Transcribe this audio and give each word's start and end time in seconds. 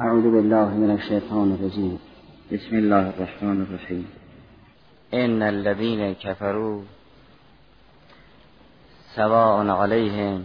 أعوذ 0.00 0.22
بالله 0.22 0.68
من 0.68 0.90
الشيطان 0.90 1.52
الرجيم. 1.52 1.98
بسم 2.52 2.74
الله 2.76 3.04
الرحمن 3.08 3.62
الرحيم. 3.62 4.06
إن 5.14 5.42
الذين 5.42 6.14
كفروا 6.14 6.82
سواء 9.16 9.68
عليهم 9.68 10.44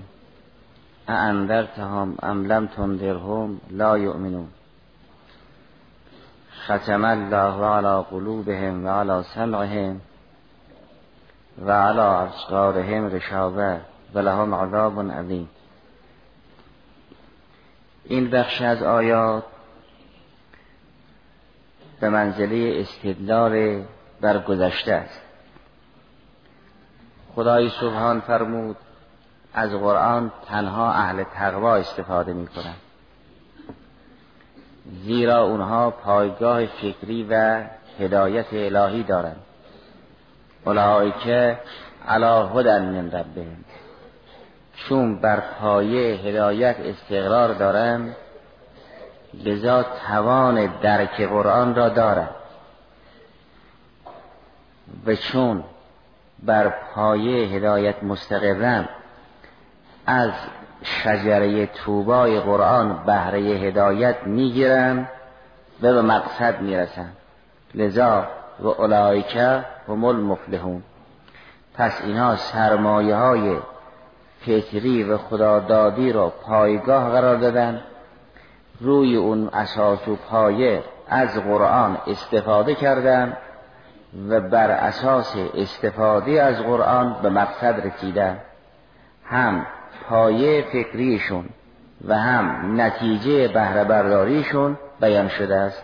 أأنذرتهم 1.10 2.16
أم 2.24 2.48
لم 2.48 2.68
تنذرهم 2.68 3.60
لا 3.72 3.96
يؤمنون. 3.96 4.50
ختم 6.66 7.06
الله 7.06 7.66
على 7.66 8.04
قلوبهم 8.12 8.86
وعلى 8.86 9.24
سمعهم 9.36 10.00
وعلى 11.64 12.08
أبصارهم 12.24 13.08
غشاوة 13.08 13.82
ولهم 14.16 14.54
عذاب 14.54 14.96
عظيم 15.12 15.48
این 18.06 18.30
بخش 18.30 18.62
از 18.62 18.84
آیات 18.84 19.44
به 22.00 22.10
منزله 22.10 22.82
استدلال 22.82 23.84
بر 24.22 24.40
گذشته 24.40 24.94
است. 24.94 25.22
خدای 27.36 27.70
سبحان 27.70 28.20
فرمود 28.20 28.78
از 29.54 29.72
قرآن 29.72 30.32
تنها 30.48 30.92
اهل 30.92 31.24
تقوا 31.24 31.76
استفاده 31.76 32.34
می 32.34 32.48
کنند 32.48 32.82
زیرا 35.04 35.44
اونها 35.44 35.92
پایگاه 35.92 36.66
فکری 36.66 37.28
و 37.30 37.64
هدایت 38.00 38.54
الهی 38.54 39.04
دارند. 39.04 39.42
که 41.24 41.60
علا 42.08 42.48
هدن 42.48 42.82
من 42.86 43.12
ربهم. 43.12 43.66
چون 44.76 45.16
بر 45.16 45.40
پایه 45.40 46.16
هدایت 46.16 46.76
استقرار 46.80 47.54
دارند 47.54 48.16
لذا 49.34 49.86
توان 50.08 50.66
درک 50.82 51.22
قرآن 51.22 51.76
را 51.76 51.90
دارند 51.90 52.36
و 55.06 55.16
چون 55.16 55.64
بر 56.44 56.70
پایه 56.70 57.48
هدایت 57.48 58.04
مستقرن 58.04 58.90
از 60.06 60.32
شجره 60.84 61.66
توبای 61.66 62.40
قرآن 62.40 63.04
بهره 63.06 63.40
هدایت 63.40 64.24
می‌گیرند 64.24 65.10
و 65.82 65.94
به 65.94 66.02
مقصد 66.02 66.62
می‌رسند 66.62 67.18
لذا 67.76 68.28
و 68.60 68.68
اولایکه 68.68 69.66
هم 69.88 70.04
المفلحون. 70.04 70.84
پس 71.74 72.02
اینها 72.02 72.36
سرمایه 72.36 73.16
های 73.16 73.58
فطری 74.46 75.04
و 75.04 75.18
خدادادی 75.18 76.12
را 76.12 76.30
پایگاه 76.30 77.10
قرار 77.10 77.36
دادن. 77.36 77.82
روی 78.80 79.16
اون 79.16 79.48
اساس 79.54 80.08
و 80.08 80.16
پایه 80.16 80.84
از 81.10 81.44
قرآن 81.44 81.98
استفاده 82.08 82.76
کردن 82.76 83.38
و 84.30 84.42
بر 84.42 84.72
اساس 84.72 85.36
استفاده 85.56 86.44
از 86.44 86.60
قرآن 86.60 87.16
به 87.22 87.30
مقصد 87.30 87.88
رسیدن. 87.88 88.38
هم 89.26 89.66
پایه 90.10 90.66
فکریشون 90.74 91.46
و 92.08 92.16
هم 92.16 92.82
نتیجه 92.82 93.48
بهره 93.48 93.84
برداریشون 93.84 94.78
بیان 95.02 95.28
شده 95.28 95.56
است. 95.56 95.84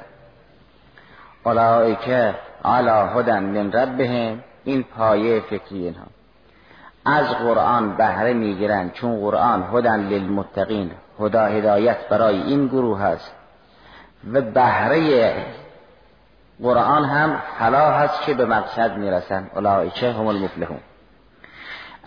که 2.05 2.35
علا 2.65 3.07
هدن 3.07 3.43
من 3.43 3.71
ربهم 3.71 4.43
این 4.63 4.83
پایه 4.83 5.39
فکری 5.39 5.85
اینها. 5.85 6.05
از 7.05 7.27
قرآن 7.27 7.95
بهره 7.97 8.33
می‌گیرند 8.33 8.93
چون 8.93 9.19
قرآن 9.19 9.63
هدن 9.73 9.99
للمتقین 9.99 10.91
هدا 11.19 11.45
هدایت 11.45 12.09
برای 12.09 12.41
این 12.41 12.67
گروه 12.67 13.01
هست. 13.01 13.33
و 14.33 14.41
بهره 14.41 15.35
قرآن 16.61 17.05
هم 17.05 17.41
فلاح 17.59 18.03
هست 18.03 18.21
که 18.21 18.33
به 18.33 18.45
مقصد 18.45 18.97
می‌رسند 18.97 19.51
اولئک 19.55 20.03
هم 20.03 20.27
المفلحون. 20.27 20.79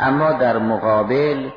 اما 0.00 0.32
در 0.32 0.58
مقابل 0.58 1.50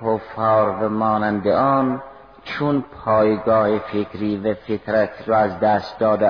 کفار 0.00 0.68
و 0.68 0.88
مانند 0.88 1.48
آن 1.48 2.02
چون 2.44 2.84
پایگاه 3.04 3.78
فکری 3.78 4.36
و 4.36 4.54
فطرت 4.54 5.28
را 5.28 5.36
از 5.36 5.60
دست 5.60 5.98
داده 5.98 6.28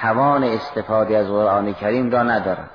توان 0.00 0.44
استفاده 0.44 1.18
از 1.18 1.26
قرآن 1.26 1.74
کریم 1.74 2.10
را 2.10 2.22
ندارند 2.22 2.70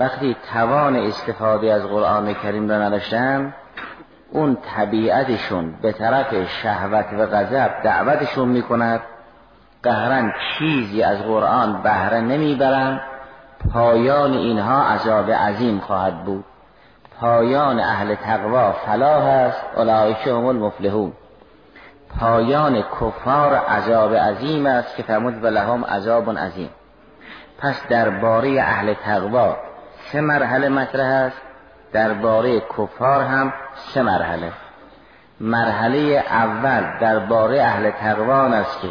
وقتی 0.00 0.36
توان 0.52 0.96
استفاده 0.96 1.72
از 1.72 1.82
قرآن 1.82 2.34
کریم 2.34 2.70
را 2.70 2.78
نداشتن 2.78 3.54
اون 4.30 4.56
طبیعتشون 4.76 5.74
به 5.82 5.92
طرف 5.92 6.48
شهوت 6.62 7.06
و 7.18 7.26
غضب 7.26 7.70
دعوتشون 7.84 8.48
می‌کند. 8.48 9.00
قهرن 9.82 10.32
چیزی 10.58 11.02
از 11.02 11.22
قرآن 11.22 11.82
بهره 11.82 12.20
نمی‌برند 12.20 13.00
پایان 13.72 14.32
اینها 14.32 14.82
عذاب 14.82 15.30
عظیم 15.30 15.80
خواهد 15.80 16.24
بود. 16.24 16.44
پایان 17.20 17.80
اهل 17.80 18.14
تقوا 18.14 18.72
فلاح 18.72 19.24
است. 19.24 19.64
اولئک 19.76 20.26
هم 20.26 20.46
المفلحون. 20.46 21.12
پایان 22.20 22.82
کفار 22.82 23.54
عذاب 23.54 24.14
عظیم 24.14 24.66
است 24.66 24.96
که 24.96 25.02
فرمود 25.02 25.44
و 25.44 25.46
لهم 25.46 25.84
عذاب 25.84 26.38
عظیم. 26.38 26.70
پس 27.58 27.86
درباره 27.88 28.60
اهل 28.60 28.94
تقوا 28.94 29.56
سه 30.12 30.20
مرحله 30.20 30.68
مطرح 30.68 31.06
است. 31.06 31.40
درباره 31.92 32.60
کفار 32.60 33.22
هم 33.22 33.52
سه 33.74 34.02
مرحله. 34.02 34.52
مرحله 35.40 36.24
اول 36.30 36.98
درباره 37.00 37.62
اهل 37.62 37.90
تقوان 37.90 38.52
است 38.52 38.80
که 38.80 38.88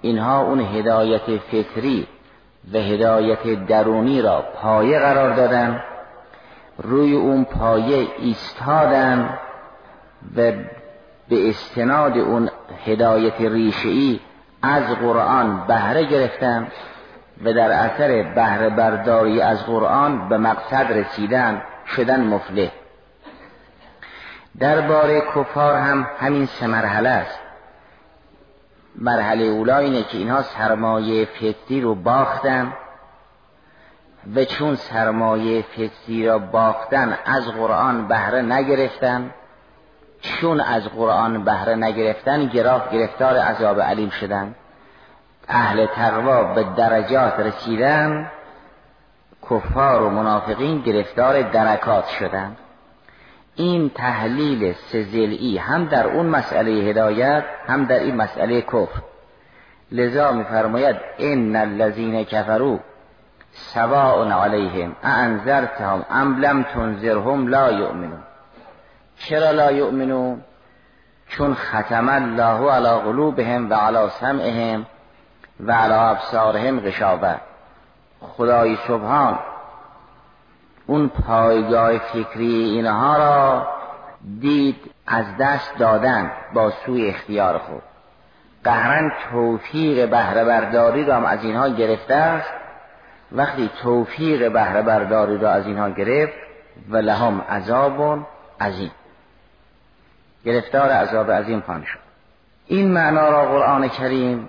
اینها 0.00 0.40
اون 0.40 0.60
هدایت 0.60 1.38
فکری 1.38 2.08
و 2.72 2.78
هدایت 2.78 3.66
درونی 3.66 4.22
را 4.22 4.44
پایه 4.62 4.98
قرار 4.98 5.34
دادن 5.34 5.82
روی 6.78 7.14
اون 7.14 7.44
پایه 7.44 8.08
ایستادن 8.18 9.38
و 10.36 10.52
به 11.28 11.48
استناد 11.48 12.18
اون 12.18 12.50
هدایت 12.86 13.40
ریشه‌ای 13.40 14.20
از 14.62 14.82
قرآن 14.82 15.66
بهره 15.66 16.04
گرفتن. 16.04 16.68
و 17.44 17.52
در 17.52 17.72
اثر 17.72 18.22
بهره 18.22 18.70
برداری 18.70 19.40
از 19.40 19.66
قرآن 19.66 20.28
به 20.28 20.38
مقصد 20.38 20.92
رسیدن 20.92 21.62
شدن 21.96 22.20
مفلح 22.24 22.70
درباره 24.58 25.20
کفار 25.20 25.74
هم 25.74 26.06
همین 26.20 26.46
سه 26.46 26.66
مرحله 26.66 27.08
است. 27.08 27.40
مرحله 28.98 29.44
اولا 29.44 29.78
اینه 29.78 30.02
که 30.02 30.18
اینها 30.18 30.42
سرمایه 30.42 31.24
فطری 31.24 31.80
رو 31.80 31.94
باختن 31.94 32.72
و 34.34 34.44
چون 34.44 34.74
سرمایه 34.74 35.62
فطری 35.62 36.26
را 36.26 36.38
باختن 36.38 37.18
از 37.24 37.48
قرآن 37.48 38.08
بهره 38.08 38.42
نگرفتن 38.42 39.34
چون 40.20 40.60
از 40.60 40.88
قرآن 40.88 41.44
بهره 41.44 41.74
نگرفتن 41.74 42.46
گراه 42.46 42.90
گرفتار 42.92 43.36
عذاب 43.36 43.80
علیم 43.80 44.10
شدن. 44.10 44.54
اهل 45.48 45.86
تقوا 45.86 46.54
به 46.54 46.64
درجات 46.76 47.40
رسیدن 47.40 48.30
کفار 49.50 50.02
و 50.02 50.10
منافقین 50.10 50.80
گرفتار 50.80 51.42
درکات 51.42 52.06
شدن. 52.06 52.56
این 53.54 53.90
تحلیل 53.94 54.72
سزلی 54.72 55.58
هم 55.58 55.84
در 55.84 56.06
اون 56.06 56.26
مسئله 56.26 56.70
هدایت 56.70 57.44
هم 57.66 57.84
در 57.84 57.98
این 57.98 58.16
مسئله 58.16 58.62
کفر. 58.62 59.02
لذا 59.92 60.32
میفرماید 60.32 60.96
ان 61.18 61.56
الذین 61.56 62.24
کفروا 62.24 62.78
سواء 63.52 64.30
علیهم 64.30 64.96
انذرتهم 65.02 66.04
ام 66.10 66.40
لم 66.40 66.62
تنذرهم 66.62 67.48
لا 67.48 67.72
یؤمنون. 67.72 68.22
چرا 69.16 69.50
لا 69.50 69.72
یؤمنون؟ 69.72 70.40
چون 71.28 71.54
ختم 71.54 72.08
الله 72.08 72.70
علی 72.70 73.00
قلوبهم 73.00 73.70
و 73.70 73.74
علی 73.74 74.10
سمعهم 74.20 74.86
و 75.60 75.72
علا 75.72 76.08
ابصارهم 76.08 76.80
غشابه 76.80 77.36
خدای 78.20 78.76
سبحان 78.76 79.38
اون 80.86 81.08
پایگاه 81.08 81.98
فکری 81.98 82.64
اینها 82.64 83.16
را 83.16 83.66
دید 84.40 84.76
از 85.06 85.24
دست 85.40 85.78
دادن 85.78 86.30
با 86.54 86.70
سوی 86.70 87.08
اختیار 87.08 87.58
خود. 87.58 87.82
قهرن 88.64 89.12
توفیق 89.30 90.10
بهره 90.10 90.44
برداری 90.44 91.04
را 91.04 91.28
از 91.28 91.44
اینها 91.44 91.68
گرفته 91.68 92.14
است. 92.14 92.50
وقتی 93.32 93.70
توفیق 93.82 94.52
بهره 94.52 94.82
برداری 94.82 95.38
را 95.38 95.50
از 95.50 95.66
اینها 95.66 95.88
گرفت 95.88 96.38
و 96.88 96.96
لهم 96.96 97.40
عذاب 97.40 98.26
عظیم. 98.60 98.90
گرفتار 100.44 100.90
عذاب 100.90 101.30
عظیم 101.30 101.60
خواهند 101.60 101.84
شد. 101.84 101.98
این 102.66 102.92
معنا 102.92 103.28
را 103.28 103.44
قرآن 103.44 103.88
کریم 103.88 104.48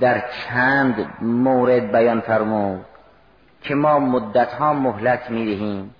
در 0.00 0.22
چند 0.48 1.06
مورد 1.20 1.92
بیان 1.92 2.20
فرمود 2.20 2.84
که 3.62 3.74
ما 3.74 3.98
مدت 3.98 4.52
ها 4.52 4.72
مهلت 4.72 5.30
می 5.30 5.46
دهیم 5.46 5.94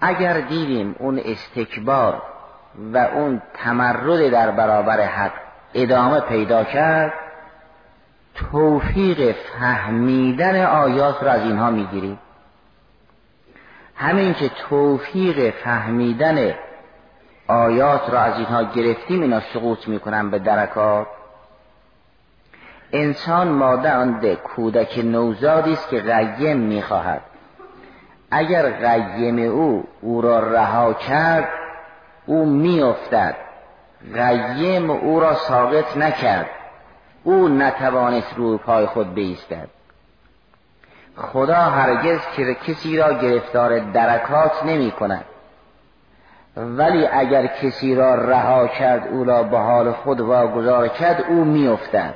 اگر 0.00 0.40
دیدیم 0.40 0.96
اون 0.98 1.20
استکبار 1.24 2.22
و 2.92 2.98
اون 2.98 3.42
تمرد 3.54 4.28
در 4.28 4.50
برابر 4.50 5.00
حق 5.00 5.32
ادامه 5.74 6.20
پیدا 6.20 6.64
کرد 6.64 7.12
توفیق 8.34 9.32
فهمیدن 9.32 10.66
آیات 10.66 11.22
را 11.22 11.30
از 11.32 11.42
اینها 11.42 11.70
می‌گیریم. 11.70 12.18
همین 13.96 14.34
که 14.34 14.48
توفیق 14.48 15.50
فهمیدن 15.50 16.54
آیات 17.48 18.10
را 18.10 18.20
از 18.20 18.34
اینها 18.38 18.62
گرفتیم 18.62 19.22
اینا 19.22 19.40
سقوط 19.40 19.88
می‌کنن 19.88 20.30
به 20.30 20.38
درکات. 20.38 21.06
انسان 22.92 23.48
مادند 23.48 24.34
کودک 24.34 24.98
نوزادی 25.04 25.72
است 25.72 25.88
که 25.88 26.00
غیم 26.00 26.56
می‌خواهد. 26.56 27.20
اگر 28.30 28.70
غیم 28.70 29.38
او 29.38 29.84
او 30.00 30.20
را 30.20 30.52
رها 30.52 30.94
کرد 30.94 31.48
او 32.26 32.46
میافتد. 32.46 33.36
غیم 34.14 34.90
او 34.90 35.20
را 35.20 35.34
ساقط 35.34 35.96
نکرد. 35.96 36.46
او 37.24 37.48
نتوانست 37.48 38.34
روی 38.36 38.58
پای 38.58 38.86
خود 38.86 39.14
بیستد. 39.14 39.68
خدا 41.16 41.54
هرگز 41.54 42.18
کسی 42.66 42.96
را 42.96 43.12
گرفتار 43.12 43.78
درکات 43.78 44.64
نمی 44.64 44.90
کند 44.90 45.24
ولی 46.56 47.06
اگر 47.06 47.46
کسی 47.46 47.94
را 47.94 48.14
رها 48.14 48.66
کرد 48.66 49.08
او 49.08 49.24
را 49.24 49.42
به 49.42 49.58
حال 49.58 49.92
خود 49.92 50.20
واگذار 50.20 50.88
کرد 50.88 51.24
او 51.28 51.44
میافتد. 51.44 52.14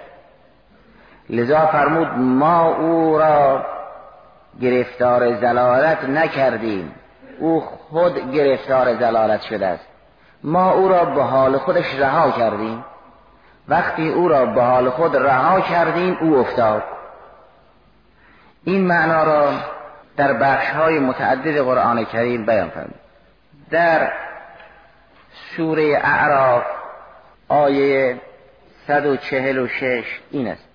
لذا 1.30 1.66
فرمود 1.66 2.08
ما 2.18 2.74
او 2.74 3.18
را 3.18 3.66
گرفتار 4.60 5.34
زلالت 5.34 6.04
نکردیم. 6.04 6.94
او 7.38 7.60
خود 7.60 8.32
گرفتار 8.32 8.94
زلالت 8.94 9.42
شده 9.42 9.66
است. 9.66 9.86
ما 10.44 10.70
او 10.70 10.88
را 10.88 11.04
به 11.04 11.22
حال 11.22 11.58
خودش 11.58 11.94
رها 11.98 12.30
کردیم. 12.30 12.84
وقتی 13.68 14.08
او 14.08 14.28
را 14.28 14.46
به 14.46 14.62
حال 14.62 14.90
خود 14.90 15.16
رها 15.16 15.60
کردیم 15.60 16.18
او 16.20 16.36
افتاد. 16.36 16.82
این 18.64 18.86
معنا 18.86 19.24
را 19.24 19.52
در 20.16 20.32
بخش 20.32 20.70
های 20.70 20.98
متعدد 20.98 21.58
قرآن 21.58 22.04
کریم 22.04 22.46
بیان 22.46 22.68
فرمود. 22.68 23.00
در 23.70 24.12
سوره 25.56 26.00
اعراف 26.04 26.64
آیه 27.48 28.20
146 28.86 30.20
این 30.30 30.48
است. 30.48 30.73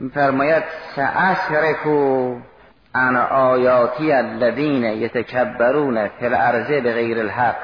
میفرماید 0.00 0.62
سأسرکو 0.96 2.34
عن 2.94 3.16
آیاتی 3.16 4.12
الذین 4.12 4.84
یتکبرون 4.84 6.08
فی 6.08 6.26
الارض 6.26 6.70
بغیر 6.70 7.18
الحق. 7.18 7.56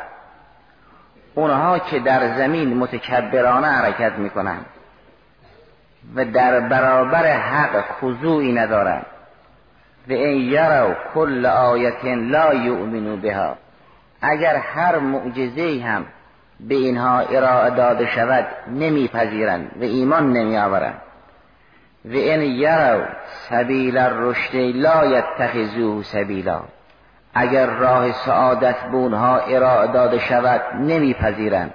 اونها 1.34 1.78
که 1.78 1.98
در 1.98 2.36
زمین 2.36 2.76
متکبرانه 2.76 3.66
حرکت 3.66 4.12
می‌کنند 4.12 4.66
و 6.14 6.24
در 6.24 6.60
برابر 6.60 7.26
حق 7.32 7.84
خضوعی 8.00 8.52
ندارند. 8.52 9.06
و 10.08 10.12
این 10.12 10.52
یرو 10.52 10.94
کل 11.14 11.46
آیت 11.46 12.04
لا 12.04 12.54
یؤمنو 12.54 13.16
بها. 13.16 13.56
اگر 14.22 14.56
هر 14.56 14.98
معجزه 14.98 15.82
هم 15.84 16.04
به 16.60 16.74
اینها 16.74 17.18
ارائه 17.18 17.70
داده 17.70 18.06
شود 18.06 18.46
نمیپذیرند 18.68 19.70
و 19.80 19.82
ایمان 19.82 20.32
نمیآورند. 20.32 21.00
و 22.04 22.12
این 22.12 22.40
یرو 22.40 23.04
سبیل 23.48 23.98
الرشد 23.98 24.56
لا 24.56 25.06
یتخذوه 25.06 26.02
سبیلا. 26.02 26.60
اگر 27.34 27.66
راه 27.66 28.12
سعادت 28.12 28.76
به 28.90 28.96
اونها 28.96 29.38
ارائه 29.38 29.92
داده 29.92 30.18
شود 30.18 30.60
نمیپذیرند. 30.80 31.74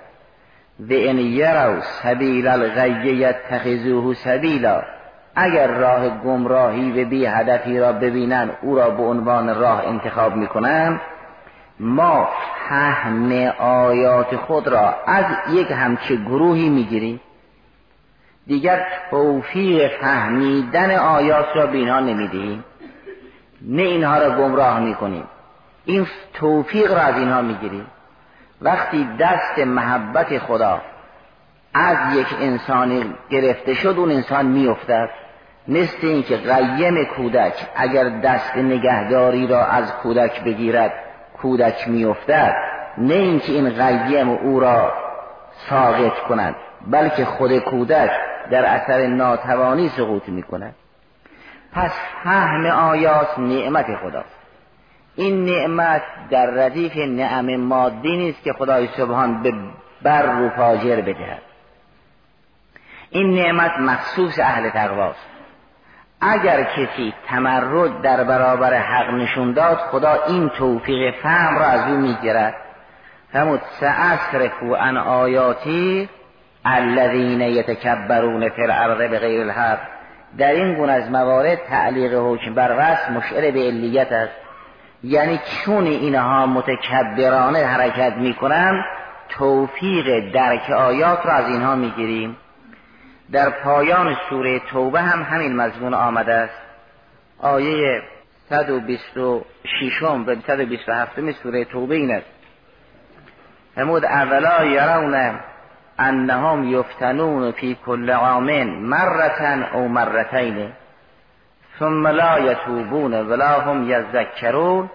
و 0.80 0.94
این 0.94 1.18
یرو 1.18 1.82
سبیل 1.82 2.48
الغی 2.48 3.10
یتخذوه 3.10 4.14
سبیلا. 4.14 4.82
اگر 5.36 5.68
راه 5.68 6.10
گمراهی 6.10 7.04
و 7.04 7.10
بی 7.10 7.26
هدفی 7.26 7.80
را 7.80 7.94
ببینند 7.94 8.58
او 8.62 8.76
را 8.76 8.90
به 8.90 9.04
عنوان 9.04 9.60
راه 9.60 9.88
انتخاب 9.88 10.36
می‌کنند 10.36 11.02
ما 11.80 12.28
فهم 12.70 13.32
آیات 13.60 14.36
خود 14.36 14.68
را 14.68 14.96
از 15.08 15.26
یک 15.52 15.72
همچه 15.72 16.16
گروهی 16.16 16.70
می‌گیریم. 16.70 17.22
دیگر 18.50 18.88
توفیق 19.12 19.92
فهمیدن 20.02 20.96
آیات 20.96 21.46
را 21.56 21.68
به 21.68 21.78
اینها 21.78 22.00
نمی‌دهیم 22.00 22.64
نه 23.62 23.82
اینها 23.82 24.18
را 24.18 24.30
گمراه 24.30 24.80
می‌کنیم. 24.80 25.24
این 25.86 26.08
توفیق 26.34 26.92
را 26.92 27.02
از 27.02 27.18
اینها 27.18 27.42
می‌گیریم. 27.42 27.86
وقتی 28.62 29.10
دست 29.20 29.60
محبت 29.60 30.38
خدا 30.38 30.82
از 31.74 32.16
یک 32.16 32.28
انسانی 32.42 33.14
گرفته 33.30 33.74
شد 33.74 33.96
اون 33.98 34.12
انسان 34.12 34.46
میافتد. 34.46 35.10
مثل 35.68 36.08
اینکه 36.08 36.38
قیم 36.38 37.06
کودک 37.06 37.54
اگر 37.76 38.10
دست 38.10 38.58
نگهداری 38.58 39.48
را 39.48 39.66
از 39.66 39.94
کودک 39.94 40.44
بگیرد 40.44 40.94
کودک 41.42 41.88
میافتد. 41.88 42.54
نه 42.98 43.14
اینکه 43.14 43.52
این 43.52 43.70
قیم 43.70 44.30
او 44.30 44.60
را 44.60 44.94
ساقط 45.70 46.20
کند 46.30 46.56
بلکه 46.88 47.26
خود 47.26 47.60
کودک 47.60 48.12
در 48.52 48.66
اثر 48.66 49.08
ناتوانی 49.08 49.90
سقوط 49.90 50.30
می 50.30 50.44
کند 50.44 50.76
پس 51.74 51.92
فهم 52.24 52.66
آیات 52.66 53.40
نعمت 53.40 53.96
خداست. 53.96 54.40
این 55.16 55.46
نعمت 55.46 56.02
در 56.30 56.46
ردیف 56.46 56.98
نعم 56.98 57.56
مادی 57.56 58.18
نیست 58.18 58.44
که 58.44 58.54
خدای 58.54 58.90
سبحان 58.98 59.44
به 59.44 59.54
بر 60.02 60.42
و 60.42 60.50
فاجر 60.50 61.02
بدهد. 61.02 61.42
این 63.10 63.36
نعمت 63.36 63.72
مخصوص 63.80 64.40
اهل 64.40 64.70
تقواست. 64.70 65.30
اگر 66.22 66.64
کسی 66.64 67.14
تمرد 67.28 68.02
در 68.02 68.24
برابر 68.24 68.74
حق 68.74 69.14
نشون 69.14 69.54
داد 69.54 69.78
خدا 69.78 70.24
این 70.28 70.50
توفیق 70.50 71.16
فهم 71.22 71.58
را 71.60 71.66
از 71.66 71.92
او 71.92 71.98
می‌گیرد. 71.98 72.56
فرمود 73.32 73.62
سأصرفو 73.80 74.76
عن 74.76 74.98
آیاتی 74.98 76.10
الذین 76.66 77.42
یتکبرون 77.42 78.50
فی 78.50 78.62
الارض 78.62 79.12
بغیر 79.12 79.42
الحق. 79.42 79.80
در 80.38 80.52
این 80.52 80.76
گونه 80.76 80.92
از 80.92 81.12
موارد 81.12 81.60
تعلیق 81.70 82.14
حکم 82.14 82.54
بر 82.54 82.76
وصف 82.80 83.10
مشعر 83.10 83.52
به 83.52 83.60
علیت 83.60 84.12
است. 84.12 84.34
یعنی 85.04 85.40
چون 85.66 85.86
اینها 85.86 86.46
متکبرانه 86.46 87.66
حرکت 87.66 88.14
می‌کنند 88.18 88.84
توفیق 89.30 90.32
درک 90.32 90.70
آیات 90.70 91.26
را 91.26 91.34
از 91.34 91.48
اینها 91.48 91.76
می‌گیریم. 91.76 92.38
در 93.32 93.50
پایان 93.50 94.16
سوره 94.30 94.60
توبه 94.60 95.02
هم 95.02 95.24
همین 95.24 95.56
مضمون 95.56 95.94
آمده 95.94 96.34
است. 96.34 96.62
آیه 97.40 98.02
126 98.50 100.04
و 100.04 100.36
127 100.48 101.32
سوره 101.44 101.66
توبه 101.66 101.96
این 101.96 102.12
است. 102.12 102.26
همود 103.78 104.06
اولا 104.06 104.66
یرون 104.66 105.40
انهم 106.00 106.64
یفتنون 106.64 107.52
فی 107.52 107.78
کل 107.86 108.10
عام 108.10 108.64
مرتن 108.64 109.64
او 109.64 109.88
مرتین 109.88 110.72
ثم 111.80 112.08
لا 112.08 112.40
یتوبون 112.40 113.14
ولا 113.14 113.60
هم 113.60 113.90
یذکرون. 113.90 114.90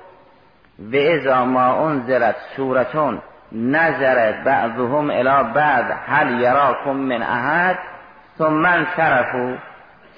و 0.78 0.96
اذا 0.96 1.44
ما 1.44 1.88
انزلت 1.88 2.37
سورتون 2.56 3.23
نظر 3.52 4.32
بعضهم 4.44 5.11
الى 5.11 5.52
بعض 5.54 5.84
هل 6.06 6.40
یراکم 6.40 6.96
من 6.96 7.23
احد؟ 7.23 7.76
ثم 8.38 8.66
انصرفوا 8.66 9.56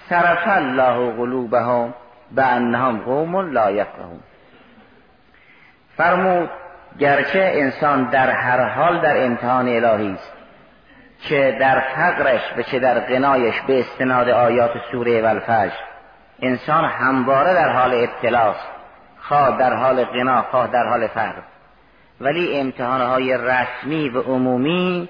صرف 0.08 0.48
الله 0.48 1.12
قلوبهم 1.16 1.94
به 2.32 2.46
انهم 2.46 2.98
قوم 2.98 3.36
لا 3.36 3.70
یفقهون. 3.70 4.20
فرمود 5.96 6.50
گرچه 6.98 7.52
انسان 7.54 8.10
در 8.10 8.30
هر 8.30 8.68
حال 8.68 9.00
در 9.00 9.24
امتحان 9.24 9.68
الهی 9.68 10.12
است 10.12 10.35
چه 11.20 11.56
در 11.61 11.80
فقرش 11.80 12.40
و 12.56 12.62
چه 12.62 12.78
در 12.78 13.00
غنایش 13.00 13.61
به 13.61 13.80
استناد 13.80 14.28
آیات 14.28 14.70
سوره 14.92 15.23
والفجر. 15.23 15.76
انسان 16.42 16.85
همواره 16.85 17.54
در 17.54 17.73
حال 17.73 17.94
ابتلاست 17.94 18.68
خواه 19.20 19.58
در 19.58 19.75
حال 19.75 20.04
غنا 20.04 20.42
خواه 20.42 20.66
در 20.66 20.87
حال 20.87 21.06
فقر 21.06 21.42
ولی 22.20 22.61
امتحانهای 22.61 23.38
رسمی 23.38 24.08
و 24.08 24.20
عمومی 24.20 25.08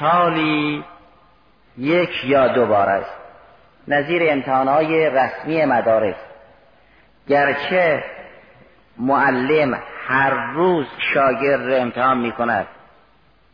سالی 0.00 0.84
یک 1.78 2.24
یا 2.24 2.48
دو 2.48 2.66
بار 2.66 2.88
است. 2.88 3.14
نظیر 3.88 4.22
امتحانهای 4.26 5.10
رسمی 5.10 5.64
مدارس. 5.64 6.16
گرچه 7.28 8.04
معلم 8.98 9.82
هر 10.08 10.52
روز 10.52 10.86
شاگرد 11.14 11.72
امتحان 11.72 12.18
می 12.18 12.32
کند 12.32 12.66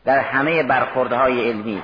در 0.05 0.19
همه 0.19 0.63
برخوردهای 0.63 1.51
علمی. 1.51 1.83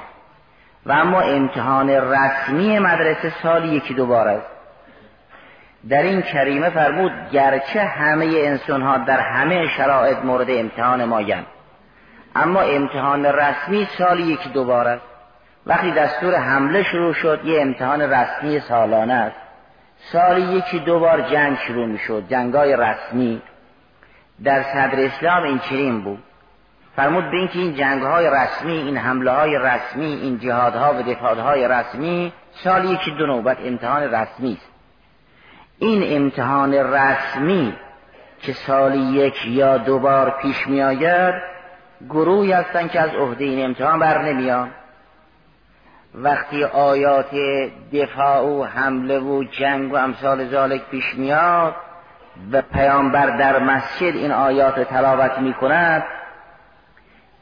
و 0.86 0.92
اما 0.92 1.20
امتحان 1.20 1.90
رسمی 1.90 2.78
مدرسه 2.78 3.32
سالی 3.42 3.68
یکی 3.68 3.94
دو 3.94 4.06
بار 4.06 4.28
است. 4.28 4.46
در 5.88 6.02
این 6.02 6.22
کریمه 6.22 6.70
فرمود 6.70 7.12
گرچه 7.32 7.84
همه 7.84 8.24
انسان 8.26 8.82
ها 8.82 8.98
در 8.98 9.20
همه 9.20 9.68
شرایط 9.68 10.18
مورد 10.18 10.50
امتحان 10.50 11.04
ماین 11.04 11.44
اما 12.34 12.60
امتحان 12.60 13.26
رسمی 13.26 13.88
سالی 13.98 14.22
یکی 14.22 14.48
دو 14.48 14.64
بار 14.64 14.88
است. 14.88 15.04
وقتی 15.66 15.90
دستور 15.90 16.34
حمله 16.34 16.82
شروع 16.82 17.12
شد 17.12 17.40
یه 17.44 17.60
امتحان 17.60 18.00
رسمی 18.02 18.60
سالانه 18.60 19.14
است. 19.14 19.36
سالی 20.12 20.42
یکی 20.42 20.78
دو 20.78 21.00
بار 21.00 21.20
جنگ 21.20 21.56
شروع 21.58 21.86
می 21.86 21.98
شد 21.98 22.24
جنگای 22.30 22.76
رسمی. 22.76 23.42
در 24.44 24.62
صدر 24.62 25.00
اسلام 25.04 25.42
این 25.42 25.58
چنین 25.58 26.00
بود. 26.00 26.22
فرمود 26.96 27.30
به 27.30 27.36
اینکه 27.36 27.58
این 27.58 27.74
جنگ 27.74 28.02
های 28.02 28.30
رسمی 28.30 28.72
این 28.72 28.96
حمله 28.96 29.30
های 29.30 29.58
رسمی 29.58 30.06
این 30.06 30.38
جهادها 30.38 30.94
و 30.94 31.02
دفاعهای 31.02 31.68
رسمی 31.68 32.32
سال 32.50 32.84
یکی 32.84 33.10
دو 33.10 33.26
نوبت 33.26 33.56
امتحان 33.64 34.02
رسمی 34.02 34.52
است. 34.52 34.70
این 35.78 36.16
امتحان 36.16 36.74
رسمی 36.74 37.74
که 38.40 38.52
سالی 38.52 38.98
یک 38.98 39.46
یا 39.46 39.78
دو 39.78 39.98
بار 39.98 40.30
پیش 40.42 40.66
می 40.66 40.82
آید 40.82 41.34
گروهی 42.08 42.52
هستند 42.52 42.90
که 42.90 43.00
از 43.00 43.10
عهده 43.10 43.44
این 43.44 43.64
امتحان 43.64 43.98
بر 43.98 44.22
نمیان. 44.22 44.70
وقتی 46.14 46.64
آیات 46.64 47.30
دفاع 47.92 48.42
و 48.42 48.64
حمله 48.64 49.18
و 49.18 49.44
جنگ 49.44 49.92
و 49.92 49.96
امثال 49.96 50.48
ذالک 50.48 50.82
پیش 50.90 51.14
میاد 51.14 51.74
و 52.52 52.62
پیامبر 52.62 53.36
در 53.36 53.58
مسجد 53.58 54.16
این 54.16 54.32
آیات 54.32 54.80
تلاوت 54.80 55.38
می 55.38 55.54
کند 55.54 56.04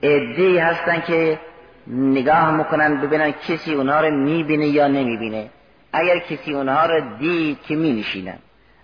ادهی 0.04 0.58
هستن 0.58 1.00
که 1.00 1.38
نگاه 1.86 2.56
می‌کنن 2.56 3.00
ببینن 3.00 3.30
کسی 3.30 3.74
اونها 3.74 4.00
رو 4.00 4.10
می‌بینه 4.10 4.66
یا 4.66 4.88
نمی‌بینه. 4.88 5.50
اگر 5.92 6.18
کسی 6.18 6.54
اونها 6.54 6.86
رو 6.86 7.00
دید 7.18 7.62
که 7.62 7.76
مینشینن. 7.76 8.38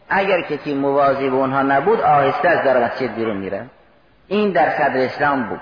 اگر 0.09 0.41
کسی 0.41 0.75
موازی 0.75 1.31
به 1.31 1.37
اونها 1.37 1.63
نبود 1.63 2.01
آهسته 2.01 2.49
از 2.49 2.65
در 2.65 2.85
مسجد 2.85 3.15
بیرون 3.15 3.37
میره 3.37 3.67
این 4.29 4.51
در 4.51 4.71
صدر 4.71 4.97
اسلام 4.97 5.43
بود. 5.43 5.61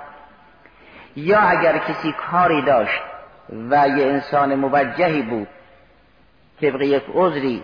یا 1.16 1.38
اگر 1.38 1.78
کسی 1.78 2.12
کاری 2.12 2.62
داشت 2.62 3.00
و 3.70 3.88
یه 3.88 4.06
انسان 4.06 4.54
موجهی 4.54 5.22
بود 5.22 5.48
طبق 6.60 6.82
یک 6.82 7.02
عذری 7.14 7.62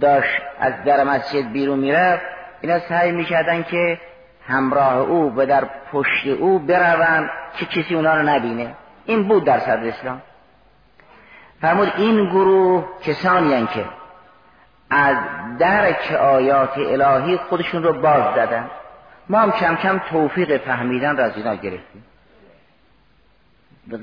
داشت 0.00 0.42
از 0.60 0.72
در 0.84 1.04
مسجد 1.04 1.52
بیرون 1.52 1.78
می‌رفت 1.78 2.22
اینا 2.60 2.78
سعی 2.78 3.12
می‌کردن 3.12 3.62
که 3.62 3.98
همراه 4.46 4.96
او 4.96 5.32
و 5.36 5.46
در 5.46 5.64
پشت 5.92 6.26
او 6.26 6.58
بروند 6.58 7.30
که 7.56 7.66
کسی 7.66 7.94
اونا 7.94 8.16
رو 8.16 8.22
نبینه. 8.22 8.74
این 9.06 9.28
بود 9.28 9.44
در 9.44 9.58
صدر 9.58 9.88
اسلام. 9.88 10.22
فرمود 11.60 11.92
این 11.96 12.24
گروه 12.24 12.84
کسانی 13.02 13.66
که 13.66 13.84
از 14.90 15.16
درک 15.58 16.12
آیات 16.12 16.78
الهی 16.78 17.36
خودشون 17.36 17.82
رو 17.82 17.92
باز 17.92 18.34
دادن 18.34 18.70
ما 19.28 19.38
هم 19.38 19.50
کم 19.52 19.76
کم 19.76 19.98
توفیق 19.98 20.56
فهمیدن 20.56 21.16
را 21.16 21.24
از 21.24 21.36
اینا 21.36 21.54
گرفتیم. 21.54 22.04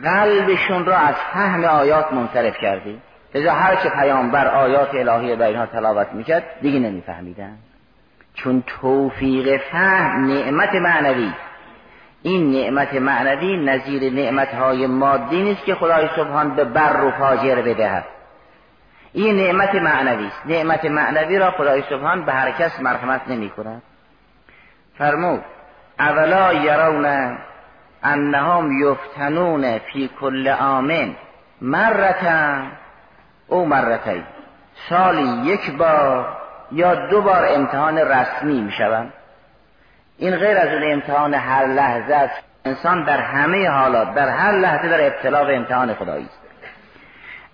قلبشون 0.04 0.86
را 0.86 0.98
از 0.98 1.16
فهم 1.16 1.64
آیات 1.64 2.14
منصرف 2.14 2.58
کردیم. 2.58 3.02
لذا 3.36 3.52
هر 3.52 3.76
که 3.76 3.90
پیامبر 3.90 4.48
آیات 4.48 4.94
الهی 4.94 5.36
به 5.36 5.46
اینها 5.46 5.66
تلاوت 5.66 6.08
می‌کرد 6.14 6.44
دیگه 6.62 6.80
نمیفهمیدن. 6.80 7.58
چون 8.38 8.64
توفیق 8.82 9.62
فهم 9.72 10.28
نعمت 10.28 10.76
معنوی. 10.76 11.32
این 12.24 12.52
نعمت 12.52 12.94
معنوی 12.94 13.58
نظیر 13.58 14.14
نعمت 14.14 14.54
های 14.54 14.88
مادی 14.88 15.44
نیست 15.44 15.66
که 15.66 15.76
خدای 15.76 16.10
سبحان 16.16 16.56
به 16.56 16.64
بر 16.64 17.04
و 17.04 17.12
فاجر 17.12 17.62
بدهد. 17.62 18.06
این 19.14 19.36
نعمت 19.36 19.76
معنوی 19.76 20.28
است. 20.28 20.46
نعمت 20.46 20.86
معنوی 20.86 21.40
را 21.40 21.52
خدای 21.52 21.84
سبحان 21.90 22.26
به 22.26 22.34
هر 22.34 22.52
کس 22.52 22.80
مرحمت 22.80 23.22
نمی 23.28 23.50
کند. 23.50 23.82
فرمود 24.98 25.44
اولا 26.00 26.54
یرون 26.54 27.38
انهم 28.04 28.72
یفتنون 28.82 29.78
فی 29.78 30.10
کل 30.22 30.48
آمن 30.48 31.16
مرتن 31.62 32.72
او 33.48 33.66
مرتین. 33.66 34.24
سالی 34.90 35.52
یک 35.52 35.72
بار 35.72 36.37
یا 36.72 36.96
دو 36.96 37.22
بار 37.22 37.46
امتحان 37.50 37.98
رسمی 37.98 38.62
می 38.62 38.72
شوند 38.72 39.14
این 40.18 40.36
غیر 40.36 40.58
از 40.58 40.68
اون 40.68 40.92
امتحان 40.92 41.34
هر 41.34 41.66
لحظه 41.66 42.16
است. 42.16 42.44
انسان 42.66 43.04
در 43.04 43.18
همه 43.18 43.70
حالات 43.70 44.14
در 44.14 44.30
هر 44.30 44.52
لحظه 44.52 44.90
در 44.90 45.08
ابتلا 45.08 45.46
و 45.46 45.50
امتحان 45.50 45.94
خدایی 45.94 46.26
است. 46.26 46.40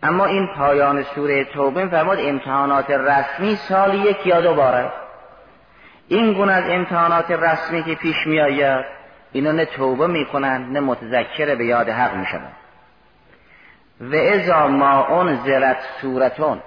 اما 0.03 0.25
این 0.25 0.47
پایان 0.57 1.03
سوره 1.03 1.43
توبه 1.43 1.87
فرمود 1.87 2.19
امتحانات 2.21 2.89
رسمی 2.89 3.55
سالی 3.55 3.97
یک 3.97 4.27
یا 4.27 4.41
دو 4.41 4.53
باره. 4.55 4.91
این 6.07 6.33
گونه 6.33 6.53
از 6.53 6.63
امتحانات 6.67 7.31
رسمی 7.31 7.83
که 7.83 7.95
پیش 7.95 8.27
می 8.27 8.41
آید 8.41 8.85
اینا 9.31 9.51
نه 9.51 9.65
توبه 9.65 10.07
می‌کنن 10.07 10.67
نه 10.71 10.79
متذکر 10.79 11.55
به 11.55 11.65
یاد 11.65 11.89
حق 11.89 12.15
میشن 12.15 12.41
و 14.01 14.15
ازا 14.15 14.67
ما 14.67 15.21
انزلت 15.21 15.77
سورتون 16.01 16.61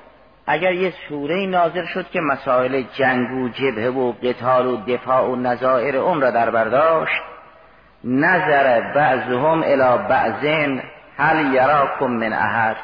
اگر 0.47 0.73
یه 0.73 0.93
سوره 1.09 1.47
نازل 1.47 1.87
شد 1.87 2.11
که 2.11 2.21
مسائل 2.21 2.83
جنگ 2.99 3.33
و 3.33 3.49
جبهه 3.49 3.89
و 3.89 4.13
قتال 4.13 4.67
و 4.67 4.77
دفاع 4.77 5.25
و 5.25 5.37
نظائر 5.37 5.97
اون 5.97 6.21
را 6.21 6.31
در 6.31 6.51
برداشت 6.51 7.23
نظر 8.05 8.93
بعضهم 8.95 9.61
بعضین 10.09 10.83
هل 11.19 11.55
یراکم 11.55 12.07
من 12.07 12.33
احد. 12.33 12.77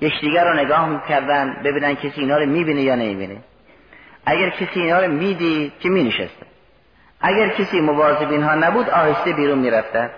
یکدیگر 0.00 0.44
رو 0.44 0.54
نگاه 0.54 0.88
می‌کردن 0.88 1.56
ببینن 1.64 1.94
کسی 1.94 2.20
اینا 2.20 2.38
رو 2.38 2.46
می‌بینه 2.46 2.82
یا 2.82 2.94
نمی‌بینه. 2.94 3.36
اگر 4.26 4.50
کسی 4.50 4.80
اینا 4.80 5.00
رو 5.00 5.12
می‌دید 5.12 5.72
که 5.80 5.88
مینشسته. 5.88 6.46
اگر 7.20 7.48
کسی 7.48 7.80
مواظب 7.80 8.30
اینها 8.30 8.54
نبود 8.54 8.90
آهسته 8.90 9.32
بیرون 9.32 9.58
می‌رفتن. 9.58 10.10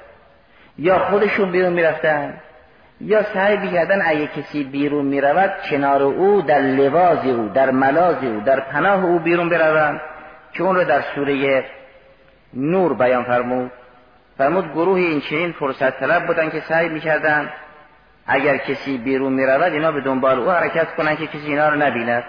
یا 0.78 0.98
خودشون 0.98 1.52
بیرون 1.52 1.72
می‌رفتن. 1.72 2.40
یا 3.00 3.22
سعی 3.22 3.56
بیکردن 3.56 4.02
اگه 4.04 4.26
کسی 4.26 4.64
بیرون 4.64 5.04
می‌رود 5.04 5.50
کنار 5.70 6.02
او 6.02 6.42
در 6.42 6.60
لواز 6.60 7.26
او 7.26 7.48
در 7.48 7.70
ملاز 7.70 8.24
او 8.24 8.40
در 8.40 8.60
پناه 8.60 9.04
او 9.04 9.18
بیرون 9.18 9.48
بروند؟ 9.48 10.00
که 10.52 10.62
اون 10.62 10.76
رو 10.76 10.84
در 10.84 11.00
سوره 11.14 11.64
نور 12.54 12.94
بیان 12.94 13.24
فرمود. 13.24 13.70
فرمود 14.38 14.72
گروه 14.72 14.98
این 14.98 15.20
چنین 15.20 15.52
فرصت 15.52 16.00
طلب 16.00 16.26
بودن 16.26 16.50
که 16.50 16.60
سعی 16.60 16.88
می‌کردن 16.88 17.50
اگر 18.26 18.56
کسی 18.56 18.98
بیرون 18.98 19.32
می‌رود 19.32 19.72
اینا 19.72 19.92
به 19.92 20.00
دنبال 20.00 20.38
او 20.38 20.50
حرکت 20.50 20.94
کنن 20.94 21.16
که 21.16 21.26
کسی 21.26 21.46
اینا 21.46 21.68
رو 21.68 21.76
نبیند. 21.76 22.24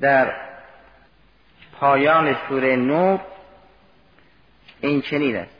در 0.00 0.32
پایان 1.80 2.36
سوره 2.48 2.76
نور 2.76 3.20
این 4.80 5.00
چنین 5.00 5.36
است. 5.36 5.59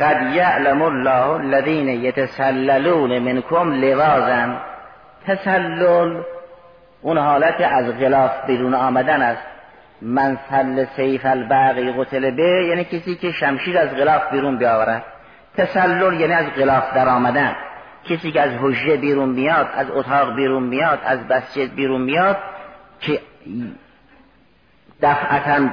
قد 0.00 0.34
یعلم 0.34 0.82
الله 0.82 1.26
الذین 1.30 1.88
یتسللون 1.88 3.18
منکم 3.18 3.72
لوازا 3.72 4.56
تسلل 5.26 6.22
اون 7.02 7.18
حالت 7.18 7.60
از 7.60 7.98
غلاف 7.98 8.30
بیرون 8.46 8.74
آمدن 8.74 9.22
است. 9.22 9.42
من 10.02 10.38
سل 10.50 10.84
سیف 10.96 11.26
الباقی 11.26 11.92
قتل 11.92 12.30
به 12.30 12.66
یعنی 12.68 12.84
کسی 12.84 13.14
که 13.14 13.32
شمشیر 13.32 13.78
از 13.78 13.88
غلاف 13.88 14.30
بیرون 14.30 14.58
بیاورد. 14.58 15.02
تسلل 15.56 16.20
یعنی 16.20 16.32
از 16.32 16.46
غلاف 16.46 16.94
در 16.94 17.08
آمدن. 17.08 17.56
کسی 18.04 18.32
که 18.32 18.40
از 18.40 18.50
حجره 18.62 18.96
بیرون 18.96 19.28
میاد 19.28 19.68
از 19.76 19.90
اتاق 19.90 20.36
بیرون 20.36 20.62
میاد 20.62 20.98
از 21.04 21.18
مسجد 21.30 21.74
بیرون 21.74 22.00
میاد 22.00 22.36
که 23.00 23.20
دفعتا 25.02 25.68